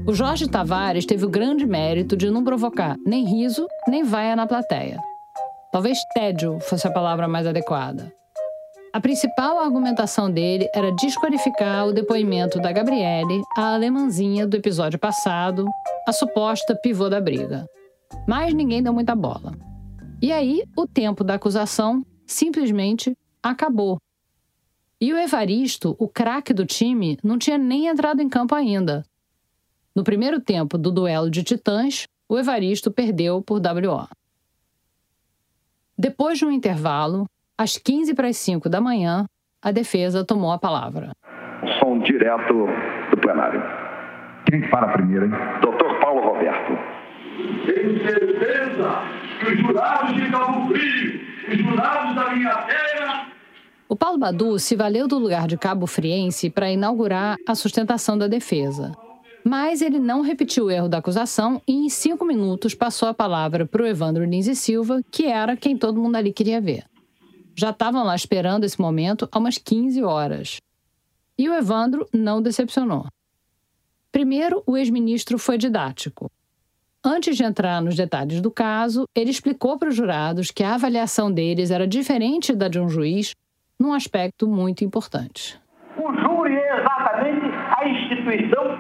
[0.08, 4.48] O Jorge Tavares teve o grande mérito de não provocar nem riso, nem vaia na
[4.48, 5.00] plateia.
[5.72, 8.12] Talvez tédio fosse a palavra mais adequada.
[8.92, 15.68] A principal argumentação dele era desqualificar o depoimento da Gabriele, a alemãzinha do episódio passado,
[16.08, 17.68] a suposta pivô da briga.
[18.28, 19.52] Mas ninguém deu muita bola.
[20.20, 24.00] E aí, o tempo da acusação simplesmente acabou.
[25.00, 29.04] E o Evaristo, o craque do time, não tinha nem entrado em campo ainda.
[29.96, 34.08] No primeiro tempo do duelo de titãs, o Evaristo perdeu por WO.
[35.98, 39.28] Depois de um intervalo, às 15 para as 5 da manhã,
[39.62, 41.12] a defesa tomou a palavra.
[41.80, 42.68] Som direto
[43.12, 43.62] do plenário.
[44.50, 45.32] Quem fala primeiro, hein?
[45.62, 46.74] Doutor Paulo Roberto.
[47.66, 49.02] Tenho certeza
[49.40, 53.28] que os jurados de Cabo Frio, os jurados da minha terra,
[53.90, 58.28] O Paulo Badu se valeu do lugar de cabo friense para inaugurar a sustentação da
[58.28, 58.92] defesa.
[59.46, 63.66] Mas ele não repetiu o erro da acusação e, em cinco minutos, passou a palavra
[63.66, 66.84] para o Evandro Lins e Silva, que era quem todo mundo ali queria ver.
[67.56, 70.60] Já estavam lá esperando esse momento há umas 15 horas.
[71.38, 73.08] E o Evandro não decepcionou.
[74.12, 76.30] Primeiro, o ex-ministro foi didático.
[77.02, 81.32] Antes de entrar nos detalhes do caso, ele explicou para os jurados que a avaliação
[81.32, 83.34] deles era diferente da de um juiz
[83.80, 85.60] num aspecto muito importante.
[85.98, 87.46] O júri é exatamente
[87.78, 88.78] a instituição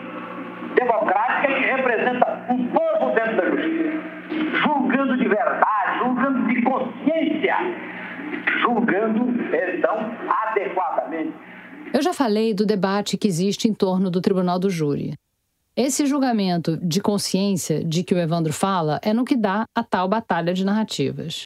[0.75, 7.55] democrática que representa um povo dentro da justiça, julgando de verdade, julgando de consciência,
[8.61, 9.33] julgando,
[9.75, 11.33] então, adequadamente.
[11.93, 15.13] Eu já falei do debate que existe em torno do Tribunal do Júri.
[15.75, 20.07] Esse julgamento de consciência de que o Evandro fala é no que dá a tal
[20.07, 21.43] batalha de narrativas.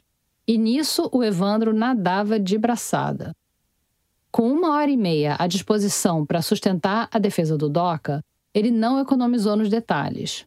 [0.48, 3.32] E nisso o Evandro nadava de braçada.
[4.32, 8.98] Com uma hora e meia à disposição para sustentar a defesa do DOCA, ele não
[8.98, 10.46] economizou nos detalhes.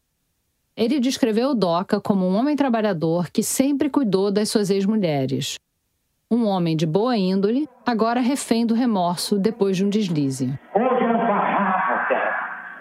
[0.75, 5.59] Ele descreveu o Doca como um homem trabalhador que sempre cuidou das suas ex-mulheres.
[6.31, 10.59] Um homem de boa índole, agora refém do remorso depois de um deslize.
[10.73, 11.35] Hoje é um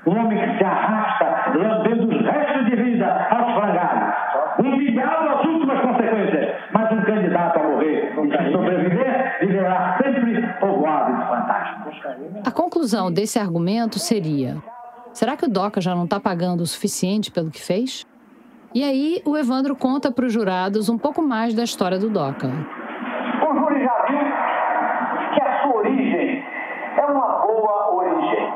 [0.06, 2.03] um homem que se arrasta lambendo
[12.44, 14.62] A conclusão desse argumento seria:
[15.14, 18.06] será que o Doca já não está pagando o suficiente pelo que fez?
[18.74, 22.48] E aí, o Evandro conta para os jurados um pouco mais da história do Doca.
[22.48, 24.18] O júri já viu
[25.32, 26.44] que a sua origem
[26.98, 28.52] é uma boa origem.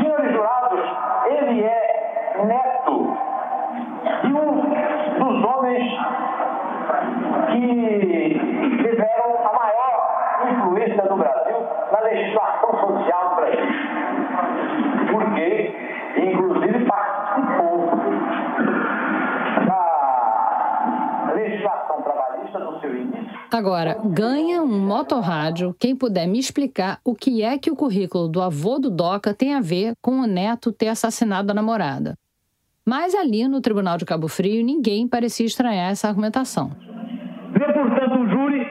[0.00, 0.80] Senhores jurados,
[1.26, 3.16] ele é neto
[4.22, 4.62] de um
[5.18, 5.92] dos homens
[7.52, 8.71] que
[23.52, 28.40] Agora, ganha um motorrádio quem puder me explicar o que é que o currículo do
[28.40, 32.16] avô do Doca tem a ver com o neto ter assassinado a namorada.
[32.82, 36.70] Mas ali no Tribunal de Cabo Frio, ninguém parecia estranhar essa argumentação.
[37.52, 38.66] Vê, portanto, um júri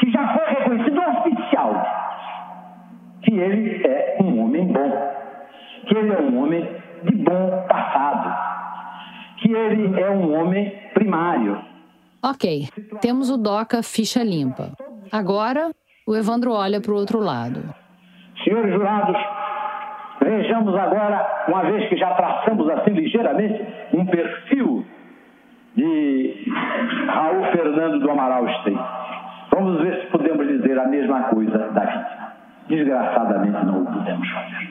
[0.00, 1.86] que já foi reconhecido oficial
[3.22, 4.90] que ele é um homem bom,
[5.86, 6.68] que ele é um homem
[7.04, 8.36] de bom passado,
[9.38, 11.73] que ele é um homem primário.
[12.24, 12.68] Ok,
[13.02, 14.72] temos o Doca ficha limpa.
[15.12, 15.70] Agora,
[16.06, 17.62] o Evandro olha para o outro lado.
[18.42, 19.16] Senhores jurados,
[20.22, 24.86] vejamos agora, uma vez que já traçamos assim ligeiramente um perfil
[25.76, 26.50] de
[27.08, 28.78] Raul Fernando do Amaral Stein.
[29.52, 32.34] Vamos ver se podemos dizer a mesma coisa da vítima.
[32.68, 34.64] Desgraçadamente não o podemos fazer.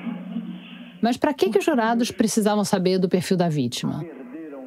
[1.03, 4.03] Mas para que, que os jurados precisavam saber do perfil da vítima?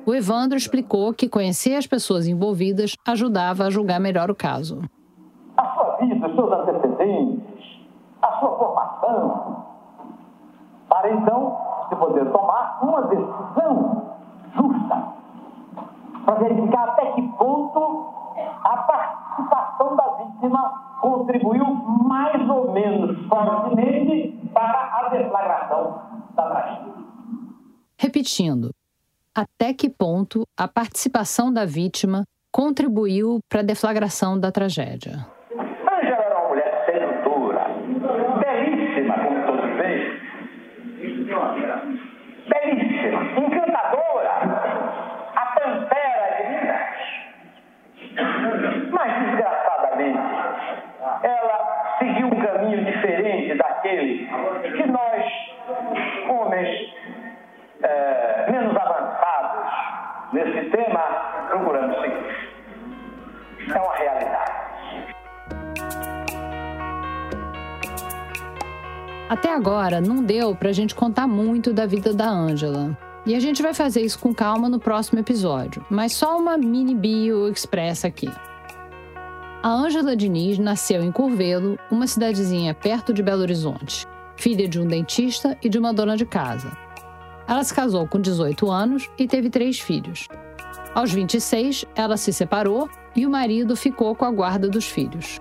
[0.07, 4.81] O Evandro explicou que conhecer as pessoas envolvidas ajudava a julgar melhor o caso.
[5.57, 7.81] A sua vida, os seus antecedentes,
[8.23, 9.67] a sua formação,
[10.89, 14.15] para então se poder tomar uma decisão
[14.55, 15.09] justa,
[16.25, 18.15] para verificar até que ponto
[18.63, 26.01] a participação da vítima contribuiu mais ou menos fortemente para a deflagração
[26.37, 26.93] da tragédia.
[27.99, 28.71] Repetindo,
[29.37, 35.27] até que ponto a participação da vítima contribuiu para a deflagração da tragédia?
[35.53, 37.67] Ângela era uma mulher sedutora,
[38.41, 40.17] belíssima, como todos veem.
[42.49, 44.31] Belíssima, encantadora,
[45.35, 46.97] a pantera de Minas.
[48.91, 50.19] Mas, desgraçadamente,
[51.23, 54.27] ela seguiu um caminho diferente daquele
[54.77, 55.25] que nós,
[56.31, 56.95] homens
[57.83, 58.76] eh, menos
[60.37, 61.01] nesse tema,
[61.49, 63.75] procuramos seguir.
[63.75, 64.53] É uma realidade.
[69.29, 72.97] Até agora, não deu para a gente contar muito da vida da Ângela.
[73.25, 76.95] E a gente vai fazer isso com calma no próximo episódio, mas só uma mini
[76.95, 78.31] bio expressa aqui.
[79.65, 84.87] A Ângela Diniz nasceu em Curvelo, uma cidadezinha perto de Belo Horizonte, filha de um
[84.87, 86.86] dentista e de uma dona de casa.
[87.49, 90.29] Ela se casou com 18 anos e teve três filhos.
[90.95, 95.41] Aos 26, ela se separou e o marido ficou com a guarda dos filhos.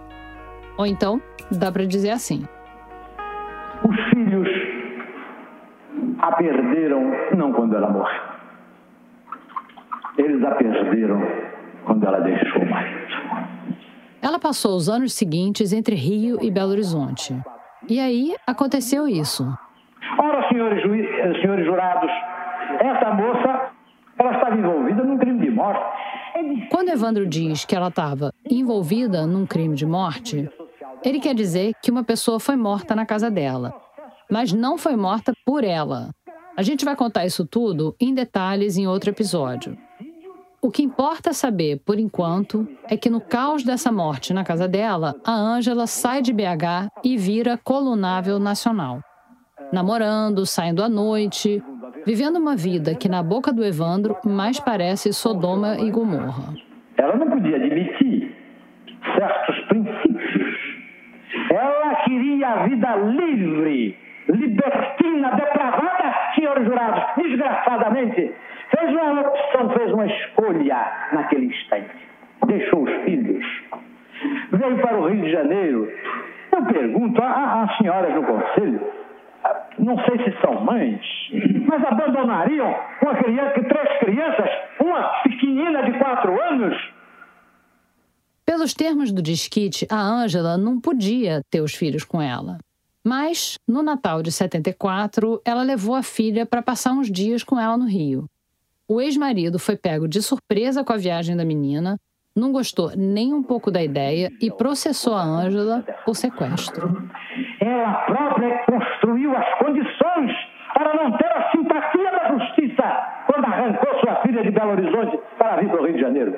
[0.77, 2.45] Ou então, dá para dizer assim:
[3.83, 4.47] Os filhos
[6.19, 8.21] a perderam não quando ela morreu.
[10.17, 11.21] Eles a perderam
[11.85, 13.05] quando ela deixou o marido.
[14.21, 17.35] Ela passou os anos seguintes entre Rio e Belo Horizonte.
[17.87, 19.45] E aí aconteceu isso.
[20.17, 22.09] Ora, senhores, juí- eh, senhores jurados,
[22.79, 23.69] essa moça
[24.17, 25.81] ela estava envolvida num crime de morte.
[26.69, 30.49] Quando Evandro diz que ela estava envolvida num crime de morte,
[31.03, 33.73] ele quer dizer que uma pessoa foi morta na casa dela,
[34.31, 36.09] mas não foi morta por ela.
[36.57, 39.77] A gente vai contar isso tudo em detalhes em outro episódio.
[40.61, 45.13] O que importa saber, por enquanto, é que no caos dessa morte na casa dela,
[45.23, 48.99] a Ângela sai de BH e vira colunável nacional.
[49.75, 51.61] Namorando, saindo à noite,
[52.05, 56.53] vivendo uma vida que, na boca do Evandro, mais parece Sodoma e Gomorra.
[56.97, 58.33] Ela não podia admitir
[59.17, 60.57] certos princípios.
[61.51, 63.97] Ela queria a vida livre,
[64.29, 68.33] libertina, depravada, senhores jurados, desgraçadamente.
[68.69, 71.95] Fez uma opção, fez uma escolha naquele instante.
[72.47, 73.45] Deixou os filhos.
[74.53, 75.91] Veio para o Rio de Janeiro.
[76.53, 78.79] Eu pergunto às senhoras no conselho,
[79.79, 81.01] não sei se são mães,
[81.67, 86.75] mas abandonariam uma criança, três crianças, uma pequenina de quatro anos?
[88.45, 92.57] Pelos termos do disquite, a Ângela não podia ter os filhos com ela.
[93.03, 97.77] Mas, no Natal de 74, ela levou a filha para passar uns dias com ela
[97.77, 98.27] no Rio.
[98.87, 101.99] O ex-marido foi pego de surpresa com a viagem da menina,
[102.35, 107.09] não gostou nem um pouco da ideia e processou a Ângela por sequestro.
[107.61, 110.31] Ela própria construiu as condições
[110.73, 112.83] para não ter a simpatia da justiça
[113.25, 116.37] quando arrancou sua filha de Belo Horizonte para vir para o Rio de Janeiro.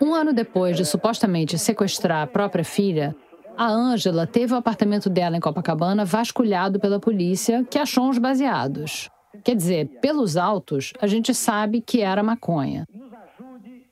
[0.00, 3.14] Um ano depois de supostamente sequestrar a própria filha,
[3.56, 9.08] a Ângela teve o apartamento dela em Copacabana vasculhado pela polícia, que achou uns baseados.
[9.42, 12.86] Quer dizer, pelos autos, a gente sabe que era maconha.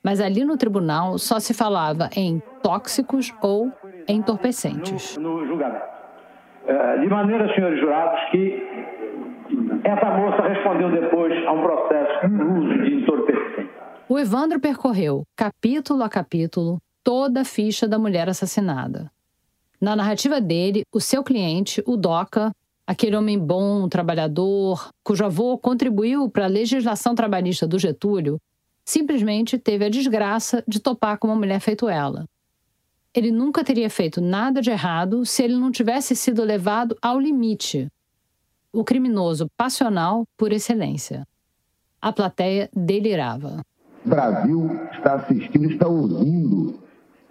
[0.03, 3.71] Mas ali no tribunal só se falava em tóxicos ou
[4.07, 5.17] entorpecentes.
[5.17, 5.85] No julgamento.
[6.65, 8.61] É, de maneira, senhores jurados, que
[9.83, 13.69] essa moça respondeu depois a um processo de uso de entorpecente.
[14.09, 19.09] O Evandro percorreu, capítulo a capítulo, toda a ficha da mulher assassinada.
[19.79, 22.51] Na narrativa dele, o seu cliente, o Doca,
[22.87, 28.37] aquele homem bom, trabalhador, cujo avô contribuiu para a legislação trabalhista do Getúlio,
[28.85, 32.27] simplesmente teve a desgraça de topar com uma mulher feito ela.
[33.13, 37.87] Ele nunca teria feito nada de errado se ele não tivesse sido levado ao limite.
[38.71, 41.27] O criminoso passional por excelência.
[42.01, 43.61] A plateia delirava.
[44.03, 46.79] O Brasil está assistindo, está ouvindo,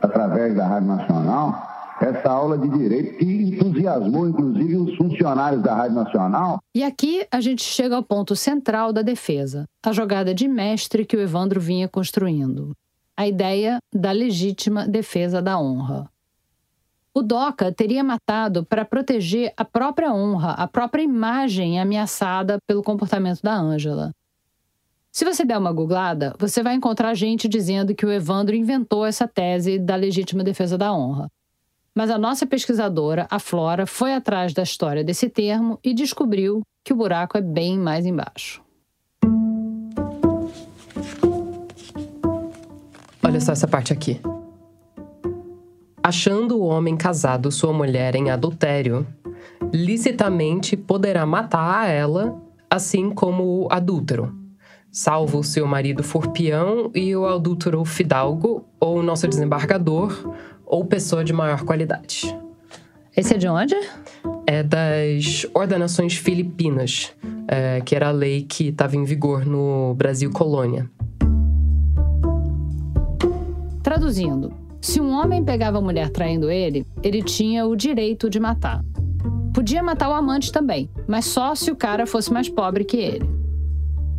[0.00, 1.72] através da Rádio Nacional,
[2.04, 6.60] essa aula de direito que entusiasmou, inclusive, os funcionários da Rádio Nacional.
[6.74, 11.16] E aqui a gente chega ao ponto central da defesa, a jogada de mestre que
[11.16, 12.72] o Evandro vinha construindo.
[13.16, 16.10] A ideia da legítima defesa da honra.
[17.14, 23.42] O Doca teria matado para proteger a própria honra, a própria imagem ameaçada pelo comportamento
[23.42, 24.12] da Ângela.
[25.10, 29.28] Se você der uma googlada, você vai encontrar gente dizendo que o Evandro inventou essa
[29.28, 31.30] tese da legítima defesa da honra.
[31.94, 36.92] Mas a nossa pesquisadora, a Flora, foi atrás da história desse termo e descobriu que
[36.92, 38.62] o buraco é bem mais embaixo.
[43.22, 44.20] Olha só essa parte aqui.
[46.02, 49.06] Achando o homem casado sua mulher em adultério,
[49.72, 54.34] licitamente poderá matar a ela, assim como o adúltero,
[54.90, 60.34] salvo se o marido for peão e o adúltero fidalgo ou nosso desembargador
[60.72, 62.34] ou pessoa de maior qualidade.
[63.14, 63.76] Esse é de onde?
[64.46, 67.12] É das ordenações filipinas,
[67.46, 70.90] é, que era a lei que estava em vigor no Brasil colônia.
[73.82, 78.82] Traduzindo, se um homem pegava a mulher traindo ele, ele tinha o direito de matar.
[79.52, 83.28] Podia matar o amante também, mas só se o cara fosse mais pobre que ele.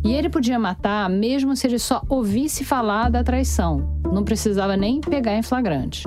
[0.04, 5.00] E ele podia matar mesmo se ele só ouvisse falar da traição, não precisava nem
[5.00, 6.04] pegar em flagrante.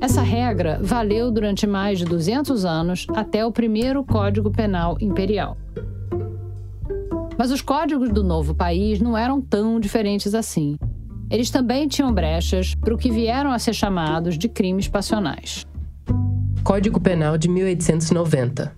[0.00, 5.56] Essa regra valeu durante mais de 200 anos até o primeiro Código Penal Imperial.
[7.36, 10.76] Mas os códigos do novo país não eram tão diferentes assim.
[11.30, 15.66] Eles também tinham brechas para o que vieram a ser chamados de crimes passionais.
[16.64, 18.76] Código Penal de 1890.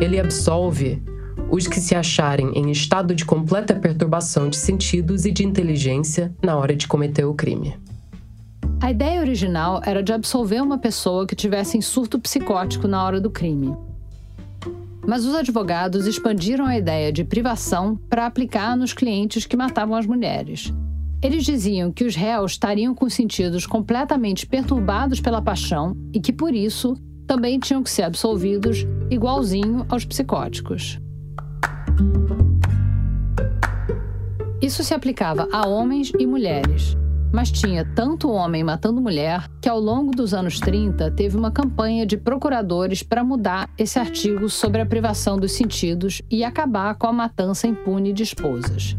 [0.00, 1.02] Ele absolve
[1.50, 6.56] os que se acharem em estado de completa perturbação de sentidos e de inteligência na
[6.56, 7.76] hora de cometer o crime.
[8.84, 13.18] A ideia original era de absolver uma pessoa que tivesse em surto psicótico na hora
[13.18, 13.74] do crime.
[15.06, 20.04] Mas os advogados expandiram a ideia de privação para aplicar nos clientes que matavam as
[20.04, 20.70] mulheres.
[21.22, 26.54] Eles diziam que os réus estariam com sentidos completamente perturbados pela paixão e que, por
[26.54, 26.94] isso,
[27.26, 31.00] também tinham que ser absolvidos igualzinho aos psicóticos.
[34.60, 36.94] Isso se aplicava a homens e mulheres,
[37.34, 42.06] mas tinha tanto homem matando mulher que, ao longo dos anos 30, teve uma campanha
[42.06, 47.12] de procuradores para mudar esse artigo sobre a privação dos sentidos e acabar com a
[47.12, 48.96] matança impune de esposas.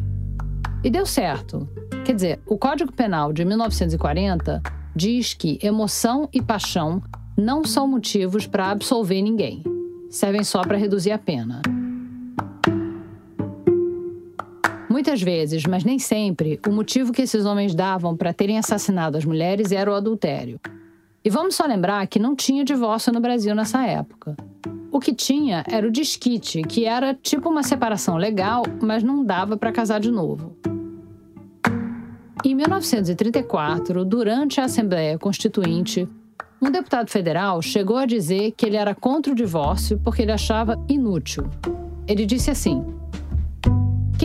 [0.84, 1.66] E deu certo.
[2.04, 4.62] Quer dizer, o Código Penal de 1940
[4.94, 7.02] diz que emoção e paixão
[7.38, 9.64] não são motivos para absolver ninguém.
[10.10, 11.62] Servem só para reduzir a pena.
[14.96, 19.26] Muitas vezes, mas nem sempre, o motivo que esses homens davam para terem assassinado as
[19.26, 20.58] mulheres era o adultério.
[21.22, 24.38] E vamos só lembrar que não tinha divórcio no Brasil nessa época.
[24.90, 29.58] O que tinha era o desquite, que era tipo uma separação legal, mas não dava
[29.58, 30.56] para casar de novo.
[32.46, 36.08] Em 1934, durante a Assembleia Constituinte,
[36.62, 40.82] um deputado federal chegou a dizer que ele era contra o divórcio porque ele achava
[40.88, 41.44] inútil.
[42.08, 42.82] Ele disse assim: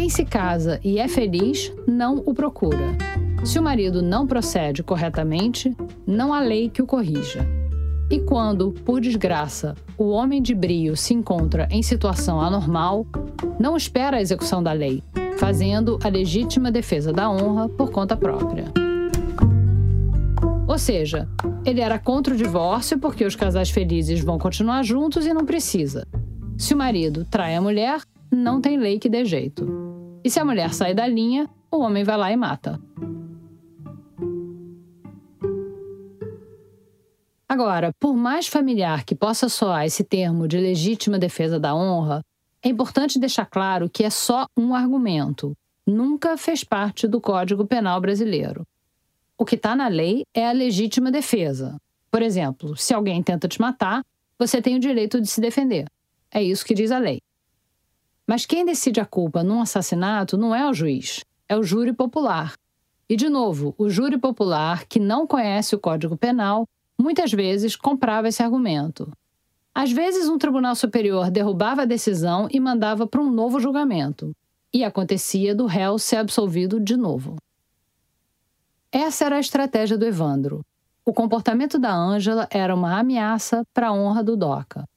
[0.01, 2.97] Quem se casa e é feliz não o procura.
[3.45, 5.77] Se o marido não procede corretamente,
[6.07, 7.47] não há lei que o corrija.
[8.11, 13.07] E quando, por desgraça, o homem de brio se encontra em situação anormal,
[13.59, 15.05] não espera a execução da lei,
[15.37, 18.73] fazendo a legítima defesa da honra por conta própria.
[20.67, 21.29] Ou seja,
[21.63, 26.09] ele era contra o divórcio porque os casais felizes vão continuar juntos e não precisa.
[26.57, 28.01] Se o marido trai a mulher,
[28.33, 29.90] não tem lei que dê jeito.
[30.23, 32.81] E se a mulher sai da linha, o homem vai lá e mata.
[37.49, 42.25] Agora, por mais familiar que possa soar esse termo de legítima defesa da honra,
[42.63, 45.57] é importante deixar claro que é só um argumento.
[45.87, 48.65] Nunca fez parte do Código Penal brasileiro.
[49.37, 51.81] O que está na lei é a legítima defesa.
[52.11, 54.05] Por exemplo, se alguém tenta te matar,
[54.39, 55.87] você tem o direito de se defender.
[56.31, 57.21] É isso que diz a lei.
[58.31, 62.55] Mas quem decide a culpa num assassinato não é o juiz, é o júri popular.
[63.09, 66.65] E, de novo, o júri popular, que não conhece o Código Penal,
[66.97, 69.11] muitas vezes comprava esse argumento.
[69.75, 74.31] Às vezes, um tribunal superior derrubava a decisão e mandava para um novo julgamento.
[74.73, 77.35] E acontecia do réu ser absolvido de novo.
[78.93, 80.65] Essa era a estratégia do Evandro.
[81.05, 84.89] O comportamento da Ângela era uma ameaça para a honra do Doca.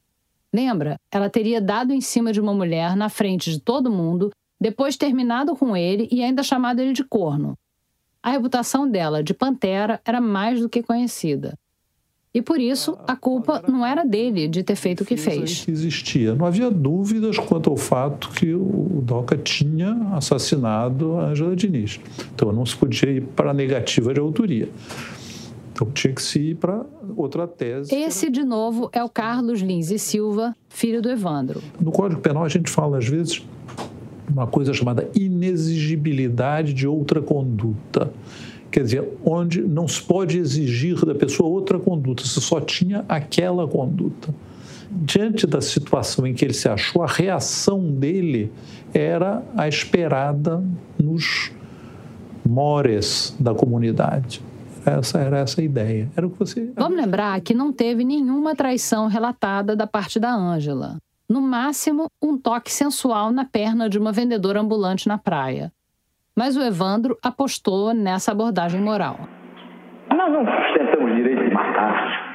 [0.54, 0.98] Lembra?
[1.12, 4.30] Ela teria dado em cima de uma mulher na frente de todo mundo,
[4.62, 7.58] depois terminado com ele e ainda chamado ele de corno.
[8.22, 11.58] A reputação dela de pantera era mais do que conhecida.
[12.34, 15.68] E por isso, a culpa não era dele de ter feito o que fez.
[15.68, 16.34] Existia.
[16.34, 22.00] Não havia dúvidas quanto ao fato que o Doca tinha assassinado a Angela Diniz.
[22.34, 24.68] Então não se podia ir para a negativa de autoria.
[25.74, 26.86] Então tinha que se ir para
[27.18, 27.94] outra tese.
[27.94, 31.62] Esse, de novo, é o Carlos Lins e Silva, filho do Evandro.
[31.80, 33.44] No Código Penal, a gente fala, às vezes,
[34.30, 38.12] uma coisa chamada inexigibilidade de outra conduta
[38.74, 43.68] quer dizer, onde não se pode exigir da pessoa outra conduta, se só tinha aquela
[43.68, 44.34] conduta.
[44.90, 48.52] Diante da situação em que ele se achou, a reação dele
[48.92, 50.64] era a esperada
[50.98, 51.52] nos
[52.44, 54.42] mores da comunidade.
[54.86, 56.10] Essa era essa a ideia.
[56.16, 56.72] Era o que você.
[56.76, 60.98] Vamos lembrar que não teve nenhuma traição relatada da parte da Ângela.
[61.30, 65.72] No máximo, um toque sensual na perna de uma vendedora ambulante na praia.
[66.36, 69.20] Mas o Evandro apostou nessa abordagem moral.
[70.16, 72.34] Nós não sustentamos o direito de matar.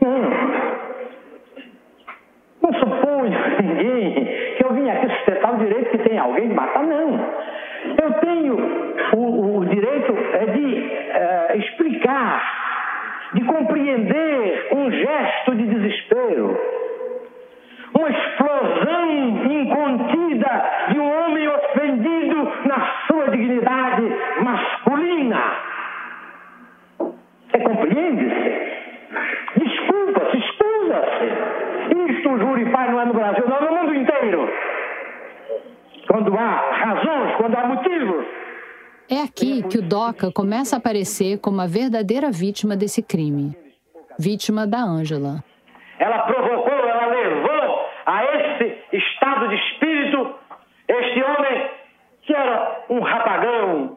[0.00, 0.22] Não.
[2.62, 3.32] Não suponho
[3.62, 4.24] ninguém
[4.56, 7.18] que eu vim aqui sustentar o direito que tem alguém de matar, não.
[8.02, 8.56] Eu tenho
[9.14, 16.60] o, o direito é de é, explicar, de compreender um gesto de desespero,
[17.96, 19.08] uma explosão
[19.52, 24.02] incontida de um homem ofendido na sua dignidade
[24.42, 25.42] masculina.
[26.98, 28.72] Você compreende-se?
[29.58, 32.12] Desculpa-se, escusa-se.
[32.12, 34.48] Isto o júri faz não é no Brasil, não, no mundo inteiro.
[36.12, 38.26] Quando há razões, quando há motivos.
[39.08, 43.56] É aqui que o Doca começa a aparecer como a verdadeira vítima desse crime.
[44.18, 45.42] Vítima da Ângela.
[45.98, 50.34] Ela provocou, ela levou a esse estado de espírito
[50.86, 51.70] este homem
[52.20, 53.96] que era um rapagão,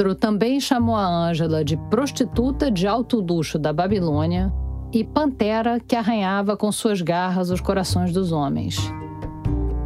[0.00, 4.50] O Evandro também chamou a Ângela de prostituta de alto luxo da Babilônia
[4.90, 8.78] e pantera que arranhava com suas garras os corações dos homens.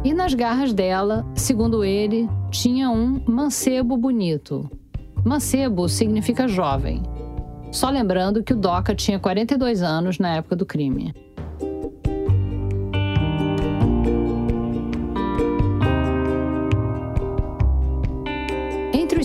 [0.05, 4.71] E nas garras dela, segundo ele, tinha um mancebo bonito.
[5.25, 7.03] Mancebo significa jovem.
[7.69, 11.13] Só lembrando que o Doca tinha 42 anos na época do crime.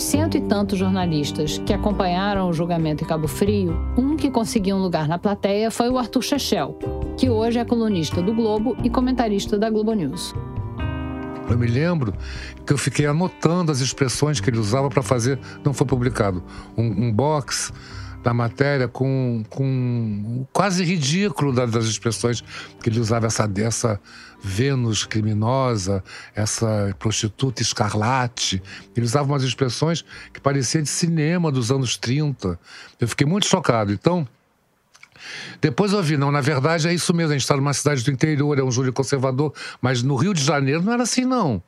[0.01, 4.31] Entre os cento e tantos jornalistas que acompanharam o julgamento em Cabo Frio, um que
[4.31, 6.79] conseguiu um lugar na plateia foi o Arthur Chechel,
[7.19, 10.35] que hoje é colunista do Globo e comentarista da Globo News.
[11.51, 12.15] Eu me lembro
[12.65, 16.43] que eu fiquei anotando as expressões que ele usava para fazer, não foi publicado,
[16.79, 17.71] um, um box
[18.23, 22.43] da matéria com, com quase ridículo das expressões
[22.83, 24.01] que ele usava essa dessa
[24.43, 26.03] Vênus criminosa,
[26.35, 28.63] essa prostituta escarlate.
[28.97, 32.59] Ele usava umas expressões que pareciam de cinema dos anos 30.
[32.99, 33.93] Eu fiquei muito chocado.
[33.93, 34.27] Então,
[35.61, 38.11] Depois eu vi, não, na verdade é isso mesmo, a gente está numa cidade do
[38.11, 41.63] interior, é um júri conservador, mas no Rio de Janeiro não era assim, não.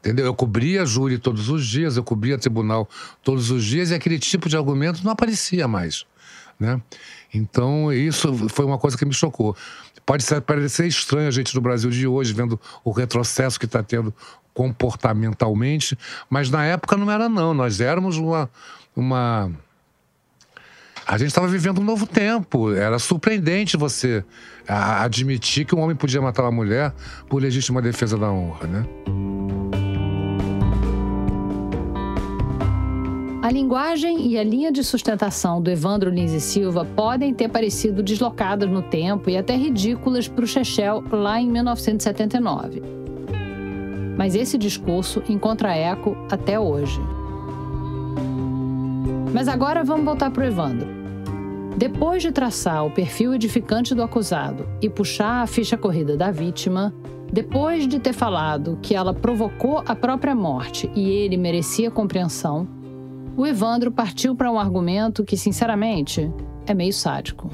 [0.00, 0.24] Entendeu?
[0.24, 2.88] Eu cobria júri todos os dias, eu cobria tribunal
[3.22, 6.06] todos os dias e aquele tipo de argumento não aparecia mais.
[6.58, 6.80] Né?
[7.32, 9.54] Então, isso foi uma coisa que me chocou.
[10.04, 13.82] Pode ser, parecer estranho a gente no Brasil de hoje, vendo o retrocesso que está
[13.82, 14.12] tendo
[14.52, 15.96] comportamentalmente,
[16.28, 17.54] mas na época não era, não.
[17.54, 18.50] Nós éramos uma.
[18.96, 19.50] uma...
[21.06, 22.72] A gente estava vivendo um novo tempo.
[22.72, 24.24] Era surpreendente você
[24.66, 26.92] admitir que um homem podia matar uma mulher
[27.28, 28.86] por legítima defesa da honra, né?
[33.50, 38.00] A linguagem e a linha de sustentação do Evandro Lins e Silva podem ter parecido
[38.00, 42.80] deslocadas no tempo e até ridículas para o Chechel lá em 1979.
[44.16, 47.00] Mas esse discurso encontra eco até hoje.
[49.34, 50.86] Mas agora vamos voltar para o Evandro.
[51.76, 56.94] Depois de traçar o perfil edificante do acusado e puxar a ficha corrida da vítima,
[57.32, 62.78] depois de ter falado que ela provocou a própria morte e ele merecia compreensão,
[63.36, 66.30] o Evandro partiu para um argumento que, sinceramente,
[66.66, 67.50] é meio sádico.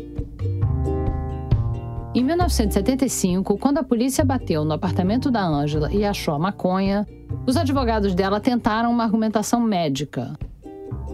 [2.14, 7.06] Em 1975, quando a polícia bateu no apartamento da Ângela e achou a maconha,
[7.46, 10.32] os advogados dela tentaram uma argumentação médica.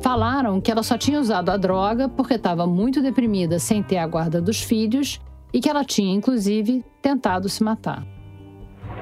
[0.00, 4.06] Falaram que ela só tinha usado a droga porque estava muito deprimida sem ter a
[4.06, 5.20] guarda dos filhos
[5.52, 8.04] e que ela tinha, inclusive, tentado se matar.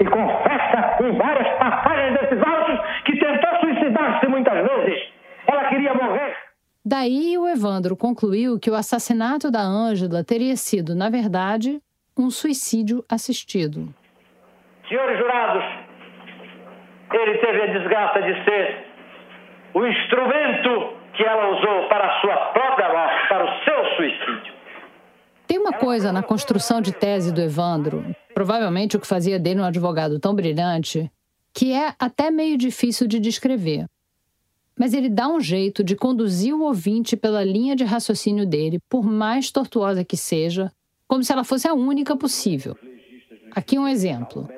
[0.00, 5.00] E confessa em várias passagens desses autos que tentou suicidar-se muitas vezes.
[5.46, 6.37] Ela queria morrer.
[6.85, 11.81] Daí o Evandro concluiu que o assassinato da Ângela teria sido, na verdade,
[12.16, 13.95] um suicídio assistido.
[14.89, 15.64] Senhores jurados,
[17.12, 18.87] ele teve a desgraça de ser
[19.73, 24.55] o instrumento que ela usou para a sua própria morte, para o seu suicídio.
[25.47, 29.64] Tem uma coisa na construção de tese do Evandro, provavelmente o que fazia dele um
[29.64, 31.11] advogado tão brilhante,
[31.53, 33.87] que é até meio difícil de descrever.
[34.81, 39.05] Mas ele dá um jeito de conduzir o ouvinte pela linha de raciocínio dele, por
[39.05, 40.72] mais tortuosa que seja,
[41.07, 42.74] como se ela fosse a única possível.
[43.55, 44.49] Aqui um exemplo.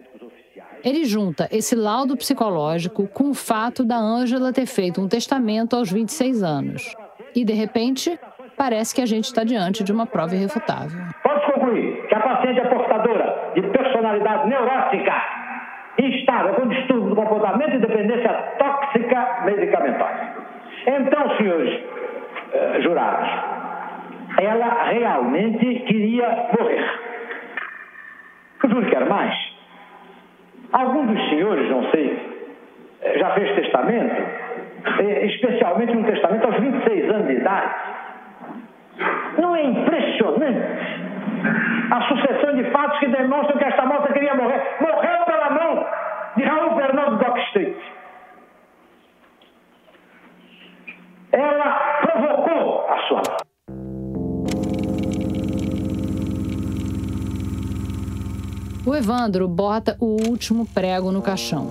[0.84, 5.90] Ele junta esse laudo psicológico com o fato da Ângela ter feito um testamento aos
[5.90, 6.94] 26 anos.
[7.34, 8.16] E, de repente,
[8.56, 11.00] parece que a gente está diante de uma prova irrefutável.
[11.24, 15.14] Pode concluir que a paciente é portadora de personalidade neurótica,
[15.98, 20.01] instável, com distúrbio do comportamento e dependência tóxica medicamentosa.
[20.86, 23.28] Então, senhores uh, jurados,
[24.40, 27.12] ela realmente queria morrer.
[28.72, 29.34] Júri quer mais.
[30.72, 32.18] Algum dos senhores, não sei,
[33.02, 34.22] eh, já fez testamento,
[35.00, 37.74] eh, especialmente um testamento aos 26 anos de idade.
[39.38, 41.02] Não é impressionante
[41.90, 44.62] a sucessão de fatos que demonstram que esta moça queria morrer?
[44.80, 45.86] Morreu pela mão
[46.36, 47.76] de Raul Fernando Dock Street.
[51.32, 53.22] Ela provocou a sua
[58.84, 61.68] O Evandro bota o último prego no caixão.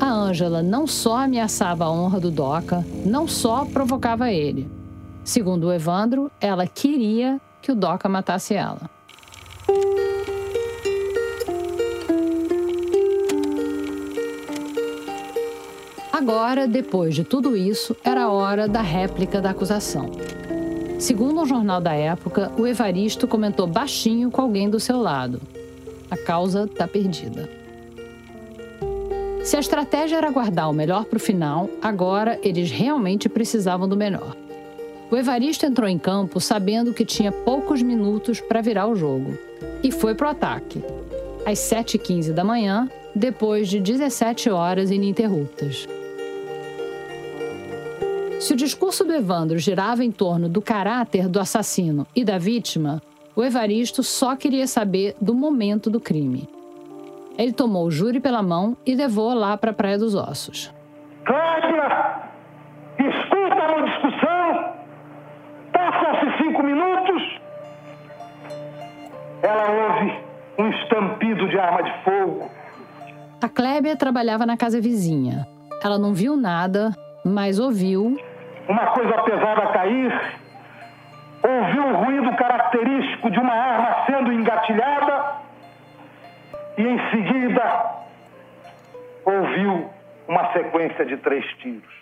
[0.00, 4.70] A Ângela não só ameaçava a honra do Doca, não só provocava ele.
[5.22, 8.88] Segundo o Evandro, ela queria que o Doca matasse ela.
[16.20, 20.10] Agora, depois de tudo isso, era hora da réplica da acusação.
[20.98, 25.40] Segundo um jornal da época, o Evaristo comentou baixinho com alguém do seu lado.
[26.10, 27.48] A causa está perdida.
[29.42, 33.96] Se a estratégia era guardar o melhor para o final, agora eles realmente precisavam do
[33.96, 34.36] melhor.
[35.10, 39.38] O Evaristo entrou em campo sabendo que tinha poucos minutos para virar o jogo
[39.82, 40.84] e foi para o ataque.
[41.46, 45.88] Às 7h15 da manhã, depois de 17 horas ininterruptas.
[48.40, 53.02] Se o discurso do Evandro girava em torno do caráter do assassino e da vítima,
[53.36, 56.48] o Evaristo só queria saber do momento do crime.
[57.36, 60.72] Ele tomou o júri pela mão e levou lá para a Praia dos Ossos.
[61.26, 62.30] Cláudia,
[62.98, 64.74] escuta a discussão.
[65.72, 67.40] Passam-se cinco minutos.
[69.42, 70.18] Ela ouve
[70.58, 72.50] um estampido de arma de fogo.
[73.42, 75.46] A Clébia trabalhava na casa vizinha.
[75.84, 78.18] Ela não viu nada, mas ouviu.
[78.70, 80.12] Uma coisa pesada cair
[81.42, 85.38] ouviu o ruído característico de uma arma sendo engatilhada
[86.78, 87.96] e, em seguida,
[89.24, 89.90] ouviu
[90.28, 91.92] uma sequência de três tiros.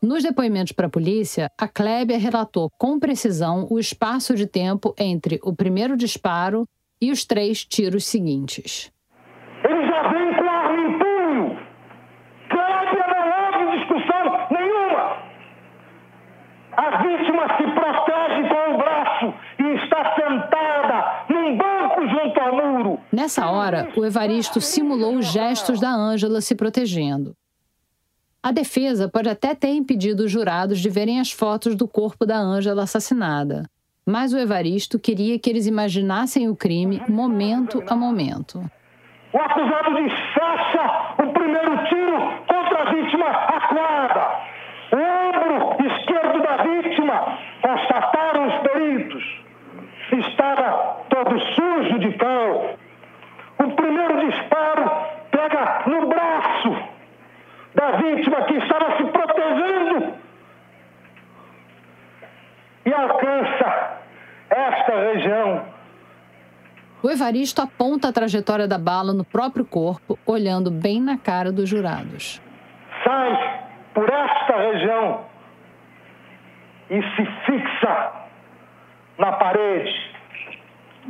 [0.00, 5.40] Nos depoimentos para a polícia, a Klebia relatou com precisão o espaço de tempo entre
[5.42, 6.68] o primeiro disparo
[7.02, 8.92] e os três tiros seguintes.
[9.64, 11.58] Ele já vem com a arma em punho.
[12.48, 15.28] Klebia não houve discussão nenhuma.
[16.78, 23.00] A vítima se protege com o braço e está sentada num banco junto ao muro.
[23.12, 27.34] Nessa hora, o Evaristo simulou os gestos da Ângela se protegendo.
[28.40, 32.38] A defesa pode até ter impedido os jurados de verem as fotos do corpo da
[32.38, 33.68] Ângela assassinada,
[34.06, 38.58] mas o Evaristo queria que eles imaginassem o crime momento a momento.
[39.32, 44.48] O acusado desfecha o primeiro tiro contra a vítima acuada.
[44.90, 49.42] O ombro esquerdo da vítima, constataram os peritos,
[50.12, 52.74] estava todo sujo de cal.
[53.58, 54.90] O primeiro disparo
[55.30, 56.76] pega no braço
[57.74, 60.14] da vítima que estava se protegendo
[62.86, 63.98] e alcança
[64.48, 65.78] esta região.
[67.02, 71.68] O Evaristo aponta a trajetória da bala no próprio corpo, olhando bem na cara dos
[71.68, 72.40] jurados.
[73.04, 73.60] Sai
[73.94, 75.27] por esta região
[76.90, 78.12] e se fixa
[79.18, 79.94] na parede.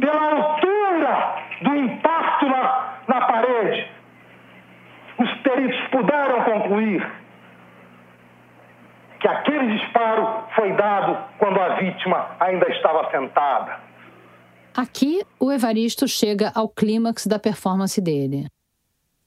[0.01, 3.91] Pela altura do impacto na, na parede,
[5.19, 7.19] os peritos puderam concluir
[9.21, 13.81] que aquele disparo foi dado quando a vítima ainda estava sentada.
[14.77, 18.47] Aqui, o Evaristo chega ao clímax da performance dele.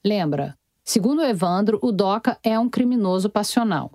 [0.04, 3.92] Lembra, segundo o Evandro, o Doca é um criminoso passional.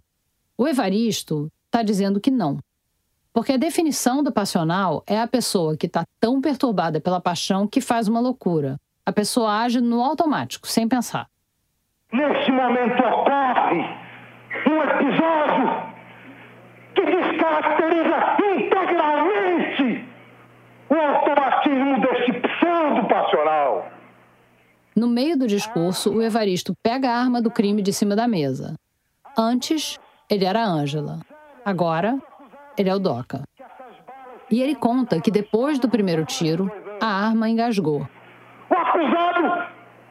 [0.58, 2.58] O Evaristo está dizendo que não.
[3.34, 7.82] Porque a definição do passional é a pessoa que está tão perturbada pela paixão que
[7.82, 8.80] faz uma loucura.
[9.04, 11.28] A pessoa age no automático, sem pensar.
[12.10, 13.82] Neste momento ocorre
[14.66, 15.96] um episódio
[16.94, 20.08] que descaracteriza integralmente
[20.88, 23.92] o automatismo deste pseudo passional.
[24.96, 28.78] No meio do discurso, o Evaristo pega a arma do crime de cima da mesa.
[29.36, 29.98] Antes,
[30.30, 31.20] ele era Ângela.
[31.66, 32.16] Agora,
[32.78, 33.42] ele é o Doca.
[34.48, 38.06] E ele conta que depois do primeiro tiro, a arma engasgou.
[38.70, 39.66] O acusado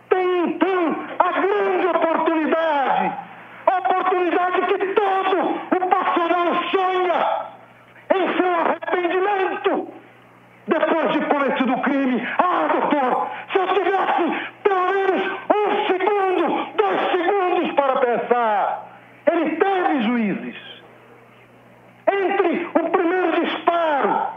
[0.10, 3.18] tem então a grande oportunidade,
[3.68, 5.38] a oportunidade que todo
[5.78, 7.46] o passional sonha
[8.16, 9.88] em seu arrependimento
[10.68, 12.28] depois de cometido o crime.
[12.38, 15.22] Ah, doutor, se eu tivesse pelo menos
[15.56, 18.88] um segundo, dois segundos para pensar,
[19.32, 20.45] ele teve juízes.
[22.08, 24.28] Entre o primeiro disparo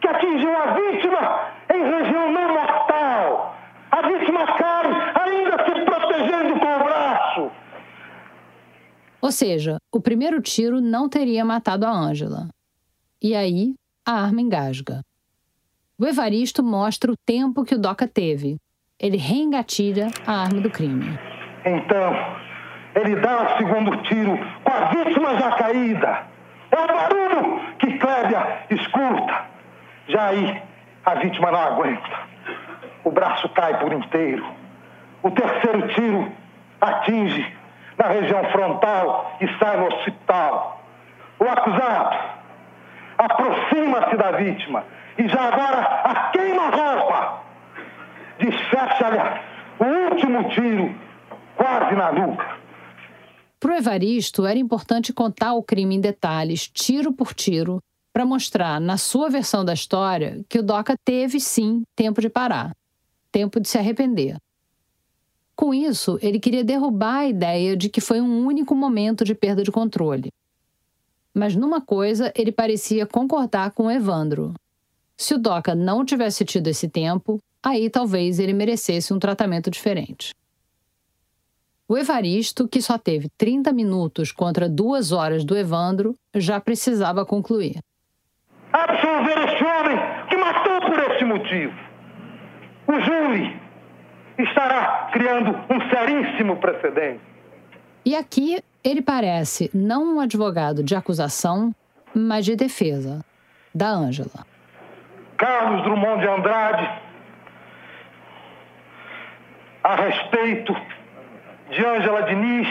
[0.00, 3.56] que atingiu a vítima em região não mortal,
[3.90, 4.86] a vítima cai
[5.24, 7.50] ainda se protegendo com o braço.
[9.20, 12.48] Ou seja, o primeiro tiro não teria matado a Ângela.
[13.22, 13.74] E aí,
[14.06, 15.02] a arma engasga.
[15.98, 18.56] O Evaristo mostra o tempo que o Doca teve.
[18.98, 21.18] Ele reengatilha a arma do crime.
[21.64, 22.12] Então,
[22.94, 26.26] ele dá o segundo tiro com a vítima já caída.
[26.72, 29.44] É o barulho que Clébia escuta.
[30.08, 30.62] Já aí,
[31.04, 32.30] a vítima não aguenta.
[33.04, 34.44] O braço cai por inteiro.
[35.22, 36.32] O terceiro tiro
[36.80, 37.56] atinge
[37.98, 40.82] na região frontal e sai no hospital.
[41.38, 42.16] O acusado
[43.18, 44.84] aproxima-se da vítima
[45.18, 47.40] e já agora a queima-roupa
[48.38, 49.20] desfecha-lhe
[49.78, 50.94] o último tiro
[51.56, 52.46] quase na nuca.
[53.60, 57.78] Para o Evaristo, era importante contar o crime em detalhes, tiro por tiro,
[58.10, 62.74] para mostrar, na sua versão da história, que o Doca teve sim tempo de parar,
[63.30, 64.38] tempo de se arrepender.
[65.54, 69.62] Com isso, ele queria derrubar a ideia de que foi um único momento de perda
[69.62, 70.32] de controle.
[71.34, 74.54] Mas numa coisa, ele parecia concordar com o Evandro.
[75.18, 80.34] Se o Doca não tivesse tido esse tempo, aí talvez ele merecesse um tratamento diferente.
[81.90, 87.80] O Evaristo, que só teve 30 minutos contra duas horas do Evandro, já precisava concluir.
[88.72, 91.74] Absolver este homem que matou por este motivo.
[92.86, 93.60] O júri
[94.38, 97.24] estará criando um seríssimo precedente.
[98.04, 101.74] E aqui ele parece não um advogado de acusação,
[102.14, 103.24] mas de defesa,
[103.74, 104.46] da Ângela.
[105.36, 107.00] Carlos Drummond de Andrade,
[109.82, 110.99] a respeito
[111.70, 112.68] de Ângela Diniz,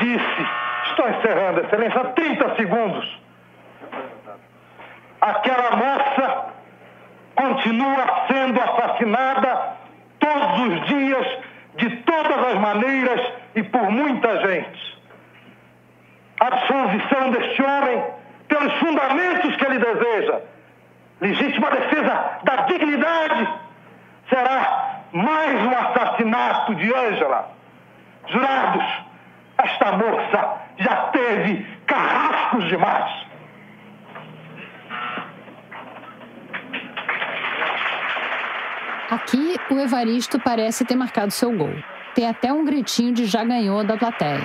[0.00, 0.48] disse:
[0.88, 3.20] Estou encerrando, Excelência, 30 segundos.
[5.20, 6.46] Aquela moça
[7.34, 9.76] continua sendo assassinada
[10.18, 11.26] todos os dias,
[11.76, 14.94] de todas as maneiras e por muita gente.
[16.40, 18.04] a absolvição deste homem
[18.48, 20.40] pelos fundamentos que ele deseja.
[21.20, 23.48] Legítima defesa da dignidade
[24.28, 27.48] será mais um assassinato de Ângela.
[28.28, 28.84] Jurados,
[29.56, 33.24] esta moça já teve carrascos demais.
[39.08, 41.74] Aqui, o Evaristo parece ter marcado seu gol.
[42.16, 44.40] Tem até um gritinho de já ganhou da plateia.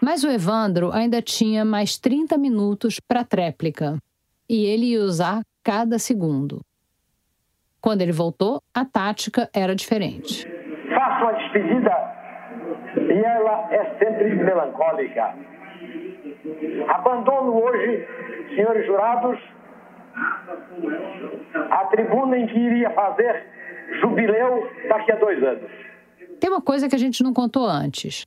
[0.00, 3.98] Mas o Evandro ainda tinha mais 30 minutos para a tréplica.
[4.48, 6.60] E ele ia usar cada segundo.
[7.80, 10.46] Quando ele voltou, a tática era diferente.
[10.94, 11.92] Faço a despedida
[12.96, 15.34] e ela é sempre melancólica.
[16.88, 18.06] Abandono hoje,
[18.54, 19.38] senhores jurados,
[21.70, 23.46] a tribuna em que iria fazer
[24.00, 25.70] jubileu daqui a dois anos.
[26.38, 28.24] Tem uma coisa que a gente não contou antes.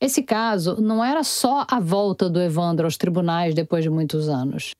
[0.00, 4.72] Esse caso não era só a volta do Evandro aos tribunais depois de muitos anos.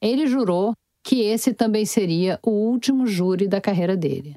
[0.00, 0.74] Ele jurou
[1.08, 4.36] que esse também seria o último júri da carreira dele.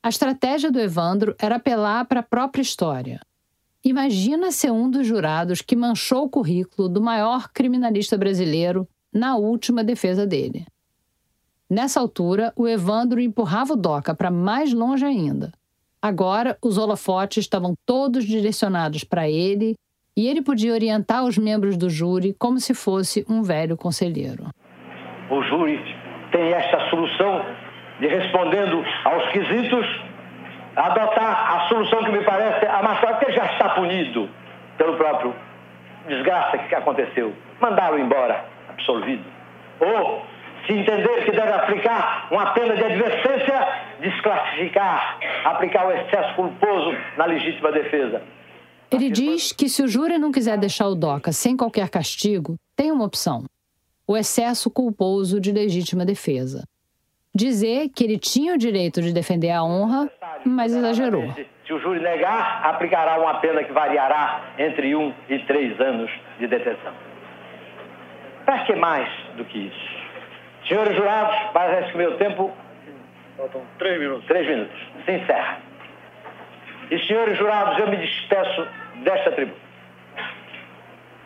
[0.00, 3.20] A estratégia do Evandro era apelar para a própria história.
[3.82, 9.82] Imagina ser um dos jurados que manchou o currículo do maior criminalista brasileiro na última
[9.82, 10.64] defesa dele.
[11.68, 15.52] Nessa altura, o Evandro empurrava o Doca para mais longe ainda.
[16.00, 19.74] Agora, os holofotes estavam todos direcionados para ele
[20.16, 24.48] e ele podia orientar os membros do júri como se fosse um velho conselheiro.
[25.30, 25.96] O júri
[26.30, 27.44] tem esta solução
[28.00, 29.86] de, respondendo aos quesitos,
[30.76, 34.28] adotar a solução que me parece a mais clara, porque já está punido
[34.76, 35.34] pelo próprio
[36.06, 37.34] desgraça que aconteceu.
[37.60, 39.24] Mandá-lo embora, absolvido.
[39.80, 40.22] Ou,
[40.66, 43.68] se entender que deve aplicar uma pena de advertência,
[44.00, 48.22] desclassificar, aplicar o excesso culposo na legítima defesa.
[48.90, 52.90] Ele diz que se o júri não quiser deixar o DOCA sem qualquer castigo, tem
[52.90, 53.44] uma opção:
[54.08, 56.64] o excesso culposo de legítima defesa.
[57.34, 60.10] Dizer que ele tinha o direito de defender a honra,
[60.46, 61.30] mas exagerou.
[61.66, 66.46] Se o júri negar, aplicará uma pena que variará entre um e três anos de
[66.46, 66.94] detenção.
[68.46, 69.06] Para que mais
[69.36, 69.98] do que isso?
[70.66, 72.50] Senhores jurados, parece que o meu tempo.
[73.36, 74.26] Faltam três minutos.
[74.26, 74.80] Três minutos.
[75.04, 75.58] Se encerra.
[76.90, 78.66] E, senhores jurados, eu me despeço
[79.04, 79.58] desta tribuna.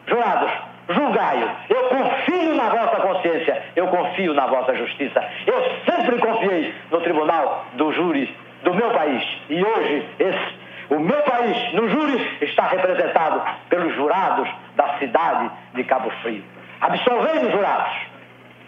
[0.09, 1.51] Jurados, julgai-o.
[1.69, 3.63] Eu confio na vossa consciência.
[3.77, 5.23] Eu confio na vossa justiça.
[5.47, 9.23] Eu sempre confiei no tribunal do júri do meu país.
[9.49, 10.55] E hoje, esse,
[10.91, 16.45] o meu país, no júri, está representado pelos jurados da cidade de Cabo Frio.
[16.81, 17.93] Absolvei os jurados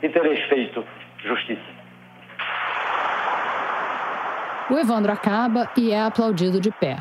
[0.03, 0.85] e tereis feito
[1.19, 1.75] justiça.
[4.71, 6.97] O Evandro acaba e é aplaudido de pé.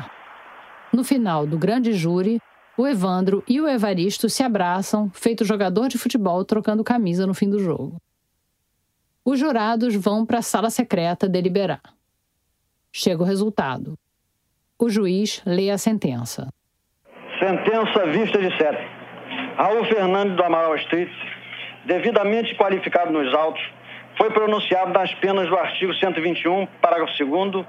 [0.92, 2.38] No final do grande júri,
[2.76, 7.48] o Evandro e o Evaristo se abraçam, feito jogador de futebol trocando camisa no fim
[7.48, 8.00] do jogo.
[9.24, 11.80] Os jurados vão para a sala secreta deliberar.
[12.92, 13.98] Chega o resultado.
[14.78, 16.52] O juiz lê a sentença.
[17.38, 18.82] Sentença vista de sete.
[19.56, 21.10] Raul Fernandes do Amaral Street,
[21.86, 23.62] devidamente qualificado nos autos,
[24.18, 27.66] foi pronunciado nas penas do artigo 121, parágrafo 2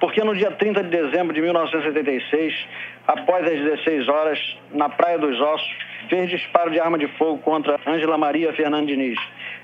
[0.00, 2.68] porque no dia 30 de dezembro de 1976,
[3.06, 5.76] após as 16 horas, na Praia dos Ossos,
[6.08, 9.18] fez disparo de arma de fogo contra Ângela Maria Fernandes Diniz,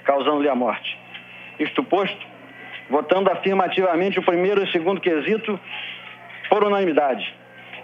[0.04, 0.98] causando-lhe a morte.
[1.58, 2.26] Isto posto,
[2.88, 5.58] votando afirmativamente o primeiro e segundo quesito
[6.48, 7.34] por unanimidade,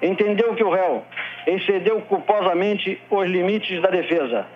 [0.02, 1.04] entendeu que o réu
[1.46, 4.46] excedeu culposamente os limites da defesa,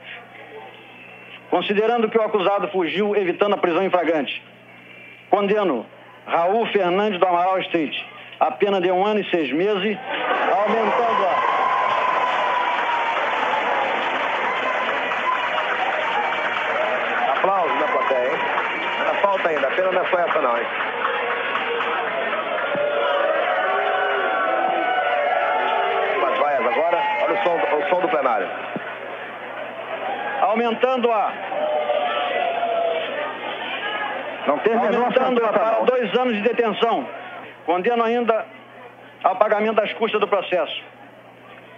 [1.53, 4.43] Considerando que o acusado fugiu evitando a prisão em flagrante,
[5.29, 5.85] condeno
[6.27, 7.95] Raul Fernandes do Amaral Street
[8.43, 9.97] a pena de um ano e seis meses,
[10.51, 11.63] aumentando a.
[17.37, 18.39] Aplausos da plateia, hein?
[18.99, 20.67] Ainda falta ainda, a pena não é só essa não, hein?
[26.21, 28.49] Mas vai agora, olha o som, o som do plenário
[30.43, 31.33] aumentando a
[34.47, 37.07] não aumentando a para dois anos de detenção.
[37.67, 38.47] Condeno ainda
[39.23, 40.83] ao pagamento das custas do processo.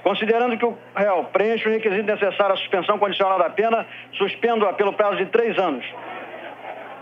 [0.03, 3.87] Considerando que o réu preenche o requisito necessário à suspensão condicional da pena,
[4.19, 5.85] suspendo-a pelo prazo de três anos,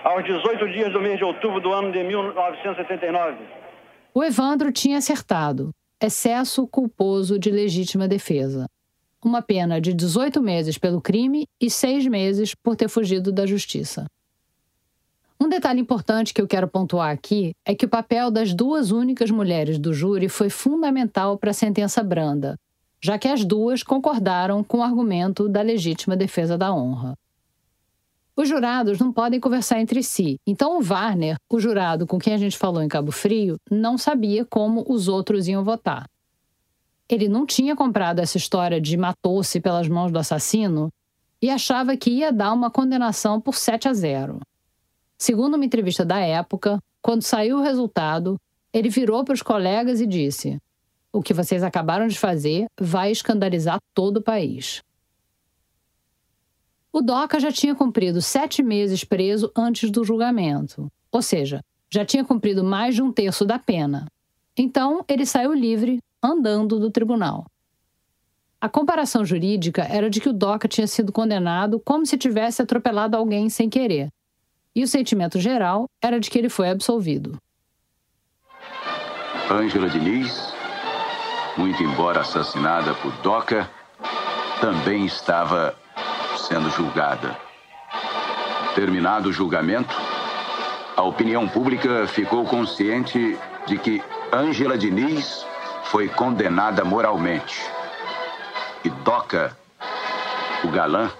[0.05, 3.37] aos 18 dias do mês de outubro do ano de 1979.
[4.15, 5.71] O Evandro tinha acertado.
[6.01, 8.67] Excesso culposo de legítima defesa
[9.25, 14.07] uma pena de 18 meses pelo crime e seis meses por ter fugido da justiça.
[15.41, 19.31] Um detalhe importante que eu quero pontuar aqui é que o papel das duas únicas
[19.31, 22.59] mulheres do júri foi fundamental para a sentença branda,
[23.03, 27.17] já que as duas concordaram com o argumento da legítima defesa da honra.
[28.35, 32.39] Os jurados não podem conversar entre si, então o Warner, o jurado com quem a
[32.39, 36.09] gente falou em Cabo Frio, não sabia como os outros iam votar.
[37.09, 40.89] Ele não tinha comprado essa história de matou-se pelas mãos do assassino
[41.43, 44.41] e achava que ia dar uma condenação por 7 a 0.
[45.23, 48.41] Segundo uma entrevista da época, quando saiu o resultado,
[48.73, 50.61] ele virou para os colegas e disse:
[51.13, 54.83] O que vocês acabaram de fazer vai escandalizar todo o país.
[56.93, 62.25] O Doca já tinha cumprido sete meses preso antes do julgamento, ou seja, já tinha
[62.25, 64.09] cumprido mais de um terço da pena.
[64.57, 67.47] Então, ele saiu livre, andando do tribunal.
[68.61, 73.17] A comparação jurídica era de que o Doca tinha sido condenado como se tivesse atropelado
[73.17, 74.11] alguém sem querer.
[74.75, 77.37] E o sentimento geral era de que ele foi absolvido.
[79.51, 80.53] Ângela Diniz,
[81.57, 83.69] muito embora assassinada por Doca,
[84.61, 85.77] também estava
[86.49, 87.37] sendo julgada.
[88.75, 89.95] Terminado o julgamento,
[90.97, 94.03] a opinião pública ficou consciente de que
[94.33, 95.45] Ângela Diniz
[95.85, 97.61] foi condenada moralmente
[98.85, 99.57] e Doca,
[100.65, 101.11] o galã,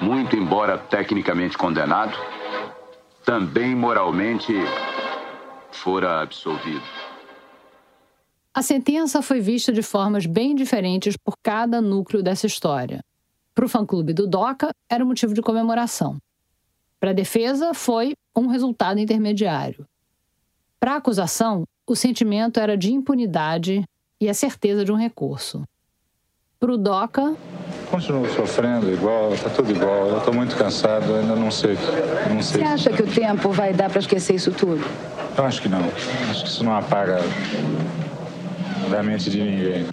[0.00, 2.16] muito embora tecnicamente condenado,
[3.28, 4.54] também moralmente
[5.70, 6.80] fora absolvido.
[8.54, 13.04] A sentença foi vista de formas bem diferentes por cada núcleo dessa história.
[13.54, 16.16] Para o fã-clube do DOCA, era motivo de comemoração.
[16.98, 19.86] Para a defesa, foi um resultado intermediário.
[20.80, 23.84] Para a acusação, o sentimento era de impunidade
[24.18, 25.64] e a certeza de um recurso.
[26.58, 27.36] Para o DOCA.
[27.90, 30.08] Continuo sofrendo igual, tá tudo igual.
[30.08, 31.76] Eu estou muito cansado, ainda não sei.
[32.28, 34.84] Não sei Você acha que o tempo vai dar para esquecer isso tudo?
[35.36, 35.80] Eu acho que não.
[36.30, 37.20] Acho que isso não apaga
[38.90, 39.86] da mente de ninguém.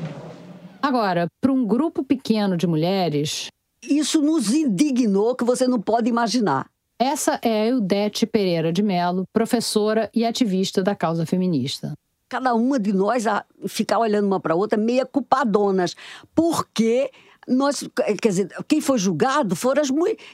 [0.81, 3.47] Agora, para um grupo pequeno de mulheres.
[3.81, 6.67] Isso nos indignou que você não pode imaginar.
[6.97, 11.93] Essa é a Eudete Pereira de Mello, professora e ativista da causa feminista
[12.27, 15.95] cada uma de nós a ficar olhando uma para a outra meia culpadonas,
[16.33, 17.11] porque
[17.47, 17.87] nós,
[18.21, 19.89] quer dizer, quem foi julgado foram as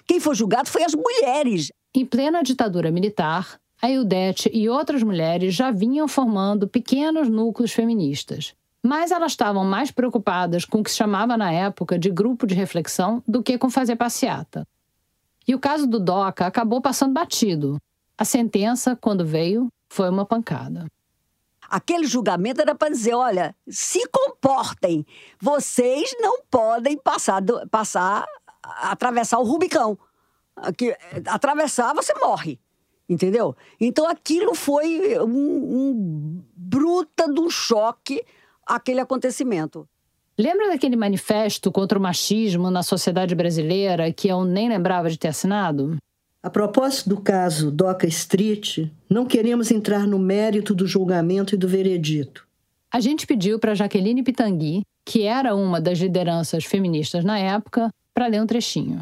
[0.06, 1.72] quem foi julgado foi as mulheres.
[1.94, 8.54] Em plena ditadura militar, a Ildete e outras mulheres já vinham formando pequenos núcleos feministas.
[8.84, 12.56] Mas elas estavam mais preocupadas com o que se chamava na época de grupo de
[12.56, 14.68] reflexão do que com fazer passeata.
[15.48, 17.78] E o caso do Doca acabou passando batido.
[18.18, 20.86] A sentença, quando veio, foi uma pancada.
[21.72, 25.06] Aquele julgamento era para dizer: olha, se comportem,
[25.40, 27.42] vocês não podem passar,
[27.72, 28.28] passar
[28.62, 29.98] atravessar o Rubicão.
[31.28, 32.60] Atravessar, você morre.
[33.10, 33.56] Entendeu?
[33.80, 38.24] Então aquilo foi um, um bruta do choque,
[38.66, 39.88] aquele acontecimento.
[40.38, 45.28] Lembra daquele manifesto contra o machismo na sociedade brasileira que eu nem lembrava de ter
[45.28, 45.98] assinado?
[46.44, 51.68] A propósito do caso Doca Street, não queremos entrar no mérito do julgamento e do
[51.68, 52.48] veredito.
[52.92, 58.26] A gente pediu para Jaqueline Pitangui, que era uma das lideranças feministas na época, para
[58.26, 59.02] ler um trechinho.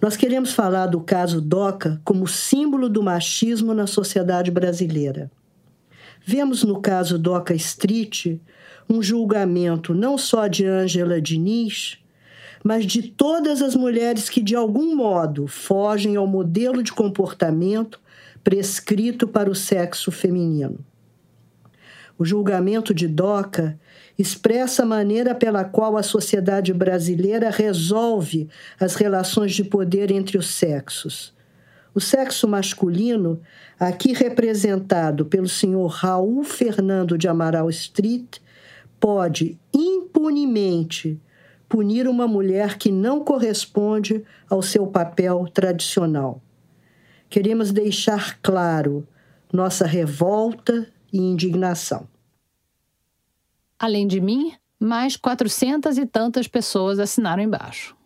[0.00, 5.30] Nós queremos falar do caso Doca como símbolo do machismo na sociedade brasileira.
[6.24, 8.38] Vemos no caso Doca Street
[8.88, 11.98] um julgamento não só de Ângela Diniz,
[12.62, 18.00] mas de todas as mulheres que de algum modo fogem ao modelo de comportamento
[18.44, 20.78] prescrito para o sexo feminino.
[22.18, 23.78] O julgamento de Doca
[24.18, 28.48] expressa a maneira pela qual a sociedade brasileira resolve
[28.78, 31.32] as relações de poder entre os sexos.
[31.94, 33.40] O sexo masculino,
[33.78, 38.38] aqui representado pelo senhor Raul Fernando de Amaral Street,
[39.00, 41.18] pode impunemente
[41.70, 46.42] punir uma mulher que não corresponde ao seu papel tradicional.
[47.30, 49.06] Queremos deixar claro
[49.52, 52.08] nossa revolta e indignação.
[53.78, 57.96] Além de mim, mais quatrocentas e tantas pessoas assinaram embaixo.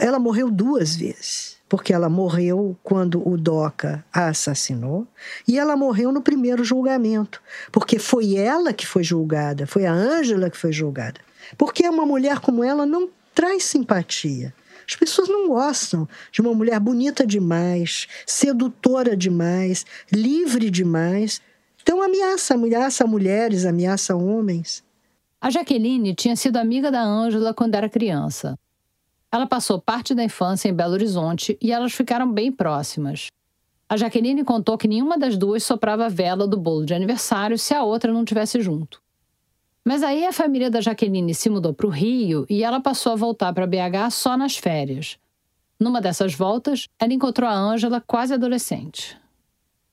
[0.00, 5.06] Ela morreu duas vezes, porque ela morreu quando o Doca a assassinou
[5.46, 7.40] e ela morreu no primeiro julgamento,
[7.70, 11.27] porque foi ela que foi julgada, foi a Ângela que foi julgada.
[11.56, 14.52] Porque uma mulher como ela não traz simpatia.
[14.88, 21.42] As pessoas não gostam de uma mulher bonita demais, sedutora demais, livre demais.
[21.82, 24.82] Então ameaça, ameaça mulheres, ameaça homens.
[25.40, 28.58] A Jaqueline tinha sido amiga da Ângela quando era criança.
[29.30, 33.28] Ela passou parte da infância em Belo Horizonte e elas ficaram bem próximas.
[33.88, 37.74] A Jaqueline contou que nenhuma das duas soprava a vela do bolo de aniversário se
[37.74, 39.00] a outra não tivesse junto.
[39.88, 43.16] Mas aí a família da Jaqueline se mudou para o Rio e ela passou a
[43.16, 45.16] voltar para BH só nas férias.
[45.80, 49.16] Numa dessas voltas, ela encontrou a Ângela quase adolescente.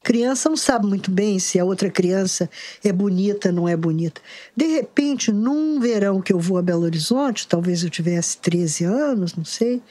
[0.03, 2.49] Criança não sabe muito bem se a outra criança
[2.83, 4.19] é bonita ou não é bonita.
[4.53, 9.33] De repente, num verão que eu vou a Belo Horizonte, talvez eu tivesse 13 anos,
[9.33, 9.81] não sei,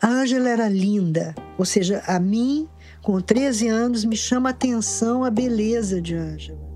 [0.00, 1.34] a Ângela era linda.
[1.58, 2.68] Ou seja, a mim,
[3.02, 6.73] com 13 anos, me chama a atenção a beleza de Ângela.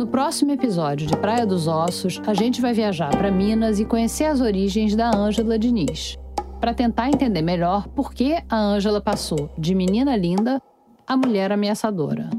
[0.00, 4.24] No próximo episódio de Praia dos Ossos, a gente vai viajar para Minas e conhecer
[4.24, 6.16] as origens da Ângela Diniz,
[6.58, 10.58] para tentar entender melhor por que a Ângela passou de menina linda
[11.06, 12.30] a mulher ameaçadora.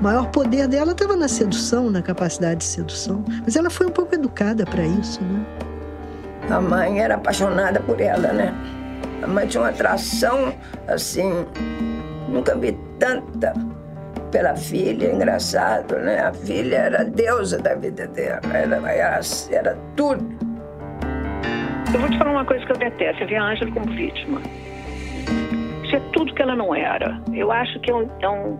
[0.00, 3.24] O maior poder dela estava na sedução, na capacidade de sedução.
[3.44, 5.46] Mas ela foi um pouco educada para isso, né?
[6.50, 8.75] A mãe era apaixonada por ela, né?
[9.22, 10.54] A mãe tinha uma atração,
[10.88, 11.46] assim,
[12.28, 13.52] nunca vi tanta
[14.30, 16.20] pela filha, engraçado, né?
[16.20, 20.24] A filha era a deusa da vida dela, era, era, era tudo.
[21.94, 24.40] Eu vou te falar uma coisa que eu detesto, é ver a Ângela como vítima.
[25.84, 27.18] Isso é tudo que ela não era.
[27.32, 28.58] Eu acho que é um, é um,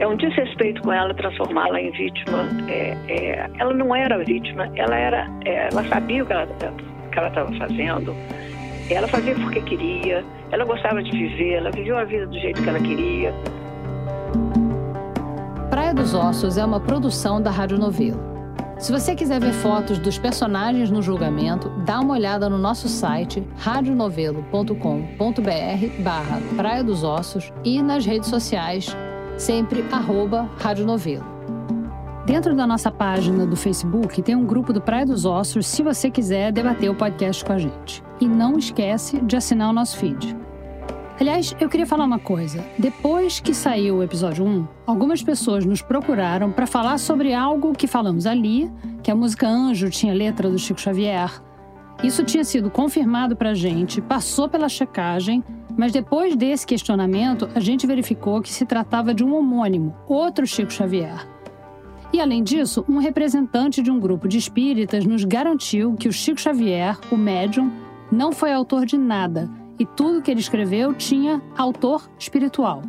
[0.00, 2.48] é um desrespeito com ela transformá-la em vítima.
[2.68, 7.52] É, é, ela não era vítima, ela era, é, ela sabia o que ela estava
[7.58, 8.16] fazendo
[8.94, 12.68] ela fazia porque queria, ela gostava de viver, ela viveu a vida do jeito que
[12.68, 13.34] ela queria.
[15.70, 18.28] Praia dos Ossos é uma produção da Rádio Novelo.
[18.78, 23.46] Se você quiser ver fotos dos personagens no julgamento, dá uma olhada no nosso site
[23.58, 28.96] radionovelo.com.br barra Praia dos Ossos e nas redes sociais,
[29.36, 31.39] sempre arroba Rádio Novelo.
[32.30, 36.08] Dentro da nossa página do Facebook tem um grupo do Praia dos Ossos se você
[36.08, 38.04] quiser debater o podcast com a gente.
[38.20, 40.36] E não esquece de assinar o nosso feed.
[41.18, 42.64] Aliás, eu queria falar uma coisa.
[42.78, 47.88] Depois que saiu o episódio 1, algumas pessoas nos procuraram para falar sobre algo que
[47.88, 48.70] falamos ali,
[49.02, 51.42] que a música Anjo tinha letra do Chico Xavier.
[52.00, 55.42] Isso tinha sido confirmado para a gente, passou pela checagem,
[55.76, 60.72] mas depois desse questionamento, a gente verificou que se tratava de um homônimo, outro Chico
[60.72, 61.39] Xavier.
[62.12, 66.40] E, além disso, um representante de um grupo de espíritas nos garantiu que o Chico
[66.40, 67.70] Xavier, o médium,
[68.10, 69.48] não foi autor de nada
[69.80, 72.82] e tudo que ele escreveu tinha autor espiritual.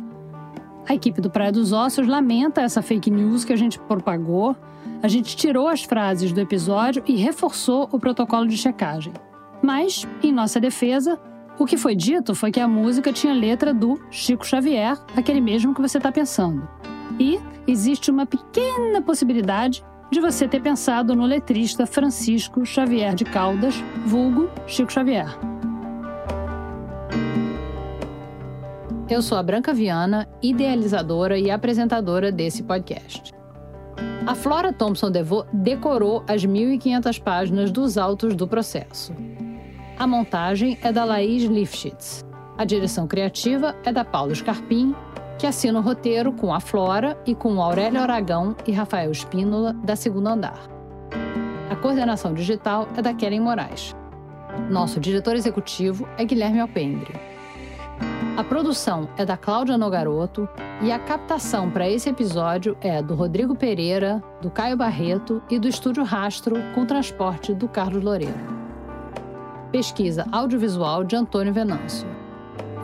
[0.86, 4.54] A equipe do Praia dos Ossos lamenta essa fake news que a gente propagou.
[5.02, 9.12] A gente tirou as frases do episódio e reforçou o protocolo de checagem.
[9.62, 11.18] Mas, em nossa defesa,
[11.58, 15.74] o que foi dito foi que a música tinha letra do Chico Xavier, aquele mesmo
[15.74, 16.68] que você está pensando.
[17.18, 23.74] E existe uma pequena possibilidade de você ter pensado no letrista Francisco Xavier de Caldas,
[24.04, 25.26] vulgo Chico Xavier.
[29.08, 33.32] Eu sou a Branca Viana, idealizadora e apresentadora desse podcast.
[34.26, 39.12] A Flora Thompson DeVoe decorou as 1.500 páginas dos autos do processo.
[39.98, 42.24] A montagem é da Laís Lifshitz.
[42.56, 44.94] A direção criativa é da Paulo Scarpim
[45.38, 49.96] que assina o roteiro com a Flora e com Aurélio Aragão e Rafael Espínola, da
[49.96, 50.68] Segunda Andar.
[51.70, 53.94] A coordenação digital é da Kellen Moraes.
[54.70, 57.14] Nosso diretor executivo é Guilherme Alpendre.
[58.36, 60.48] A produção é da Cláudia Nogaroto
[60.80, 65.68] e a captação para esse episódio é do Rodrigo Pereira, do Caio Barreto e do
[65.68, 68.62] Estúdio Rastro com transporte do Carlos Loureiro.
[69.70, 72.08] Pesquisa audiovisual de Antônio Venâncio.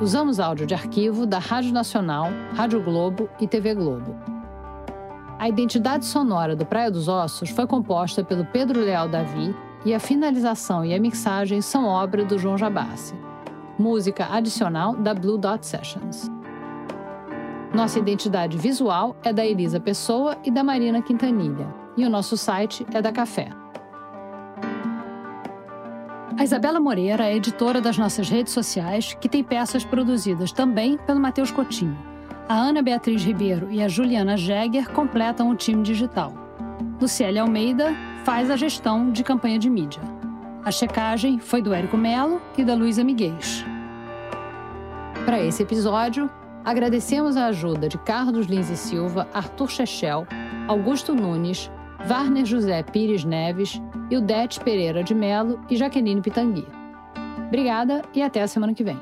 [0.01, 4.15] Usamos áudio de arquivo da Rádio Nacional, Rádio Globo e TV Globo.
[5.37, 9.53] A identidade sonora do Praia dos Ossos foi composta pelo Pedro Leal Davi
[9.85, 13.13] e a finalização e a mixagem são obra do João Jabassi.
[13.77, 16.31] Música adicional da Blue Dot Sessions.
[17.75, 22.87] Nossa identidade visual é da Elisa Pessoa e da Marina Quintanilha, e o nosso site
[22.95, 23.51] é da Café.
[26.39, 31.19] A Isabela Moreira é editora das nossas redes sociais, que tem peças produzidas também pelo
[31.19, 31.99] Matheus Coutinho.
[32.49, 36.33] A Ana Beatriz Ribeiro e a Juliana Jäger completam o time digital.
[37.01, 37.93] Luciele Almeida
[38.25, 40.01] faz a gestão de campanha de mídia.
[40.65, 43.35] A checagem foi do Érico Melo e da Luísa Miguel.
[45.25, 46.31] Para esse episódio,
[46.65, 50.25] agradecemos a ajuda de Carlos Lins e Silva, Arthur Chechel,
[50.69, 51.69] Augusto Nunes,
[52.07, 53.81] Warner José Pires Neves,
[54.11, 56.67] Ildete Pereira de Melo e Jaqueline Pitangui.
[57.47, 59.01] Obrigada e até a semana que vem.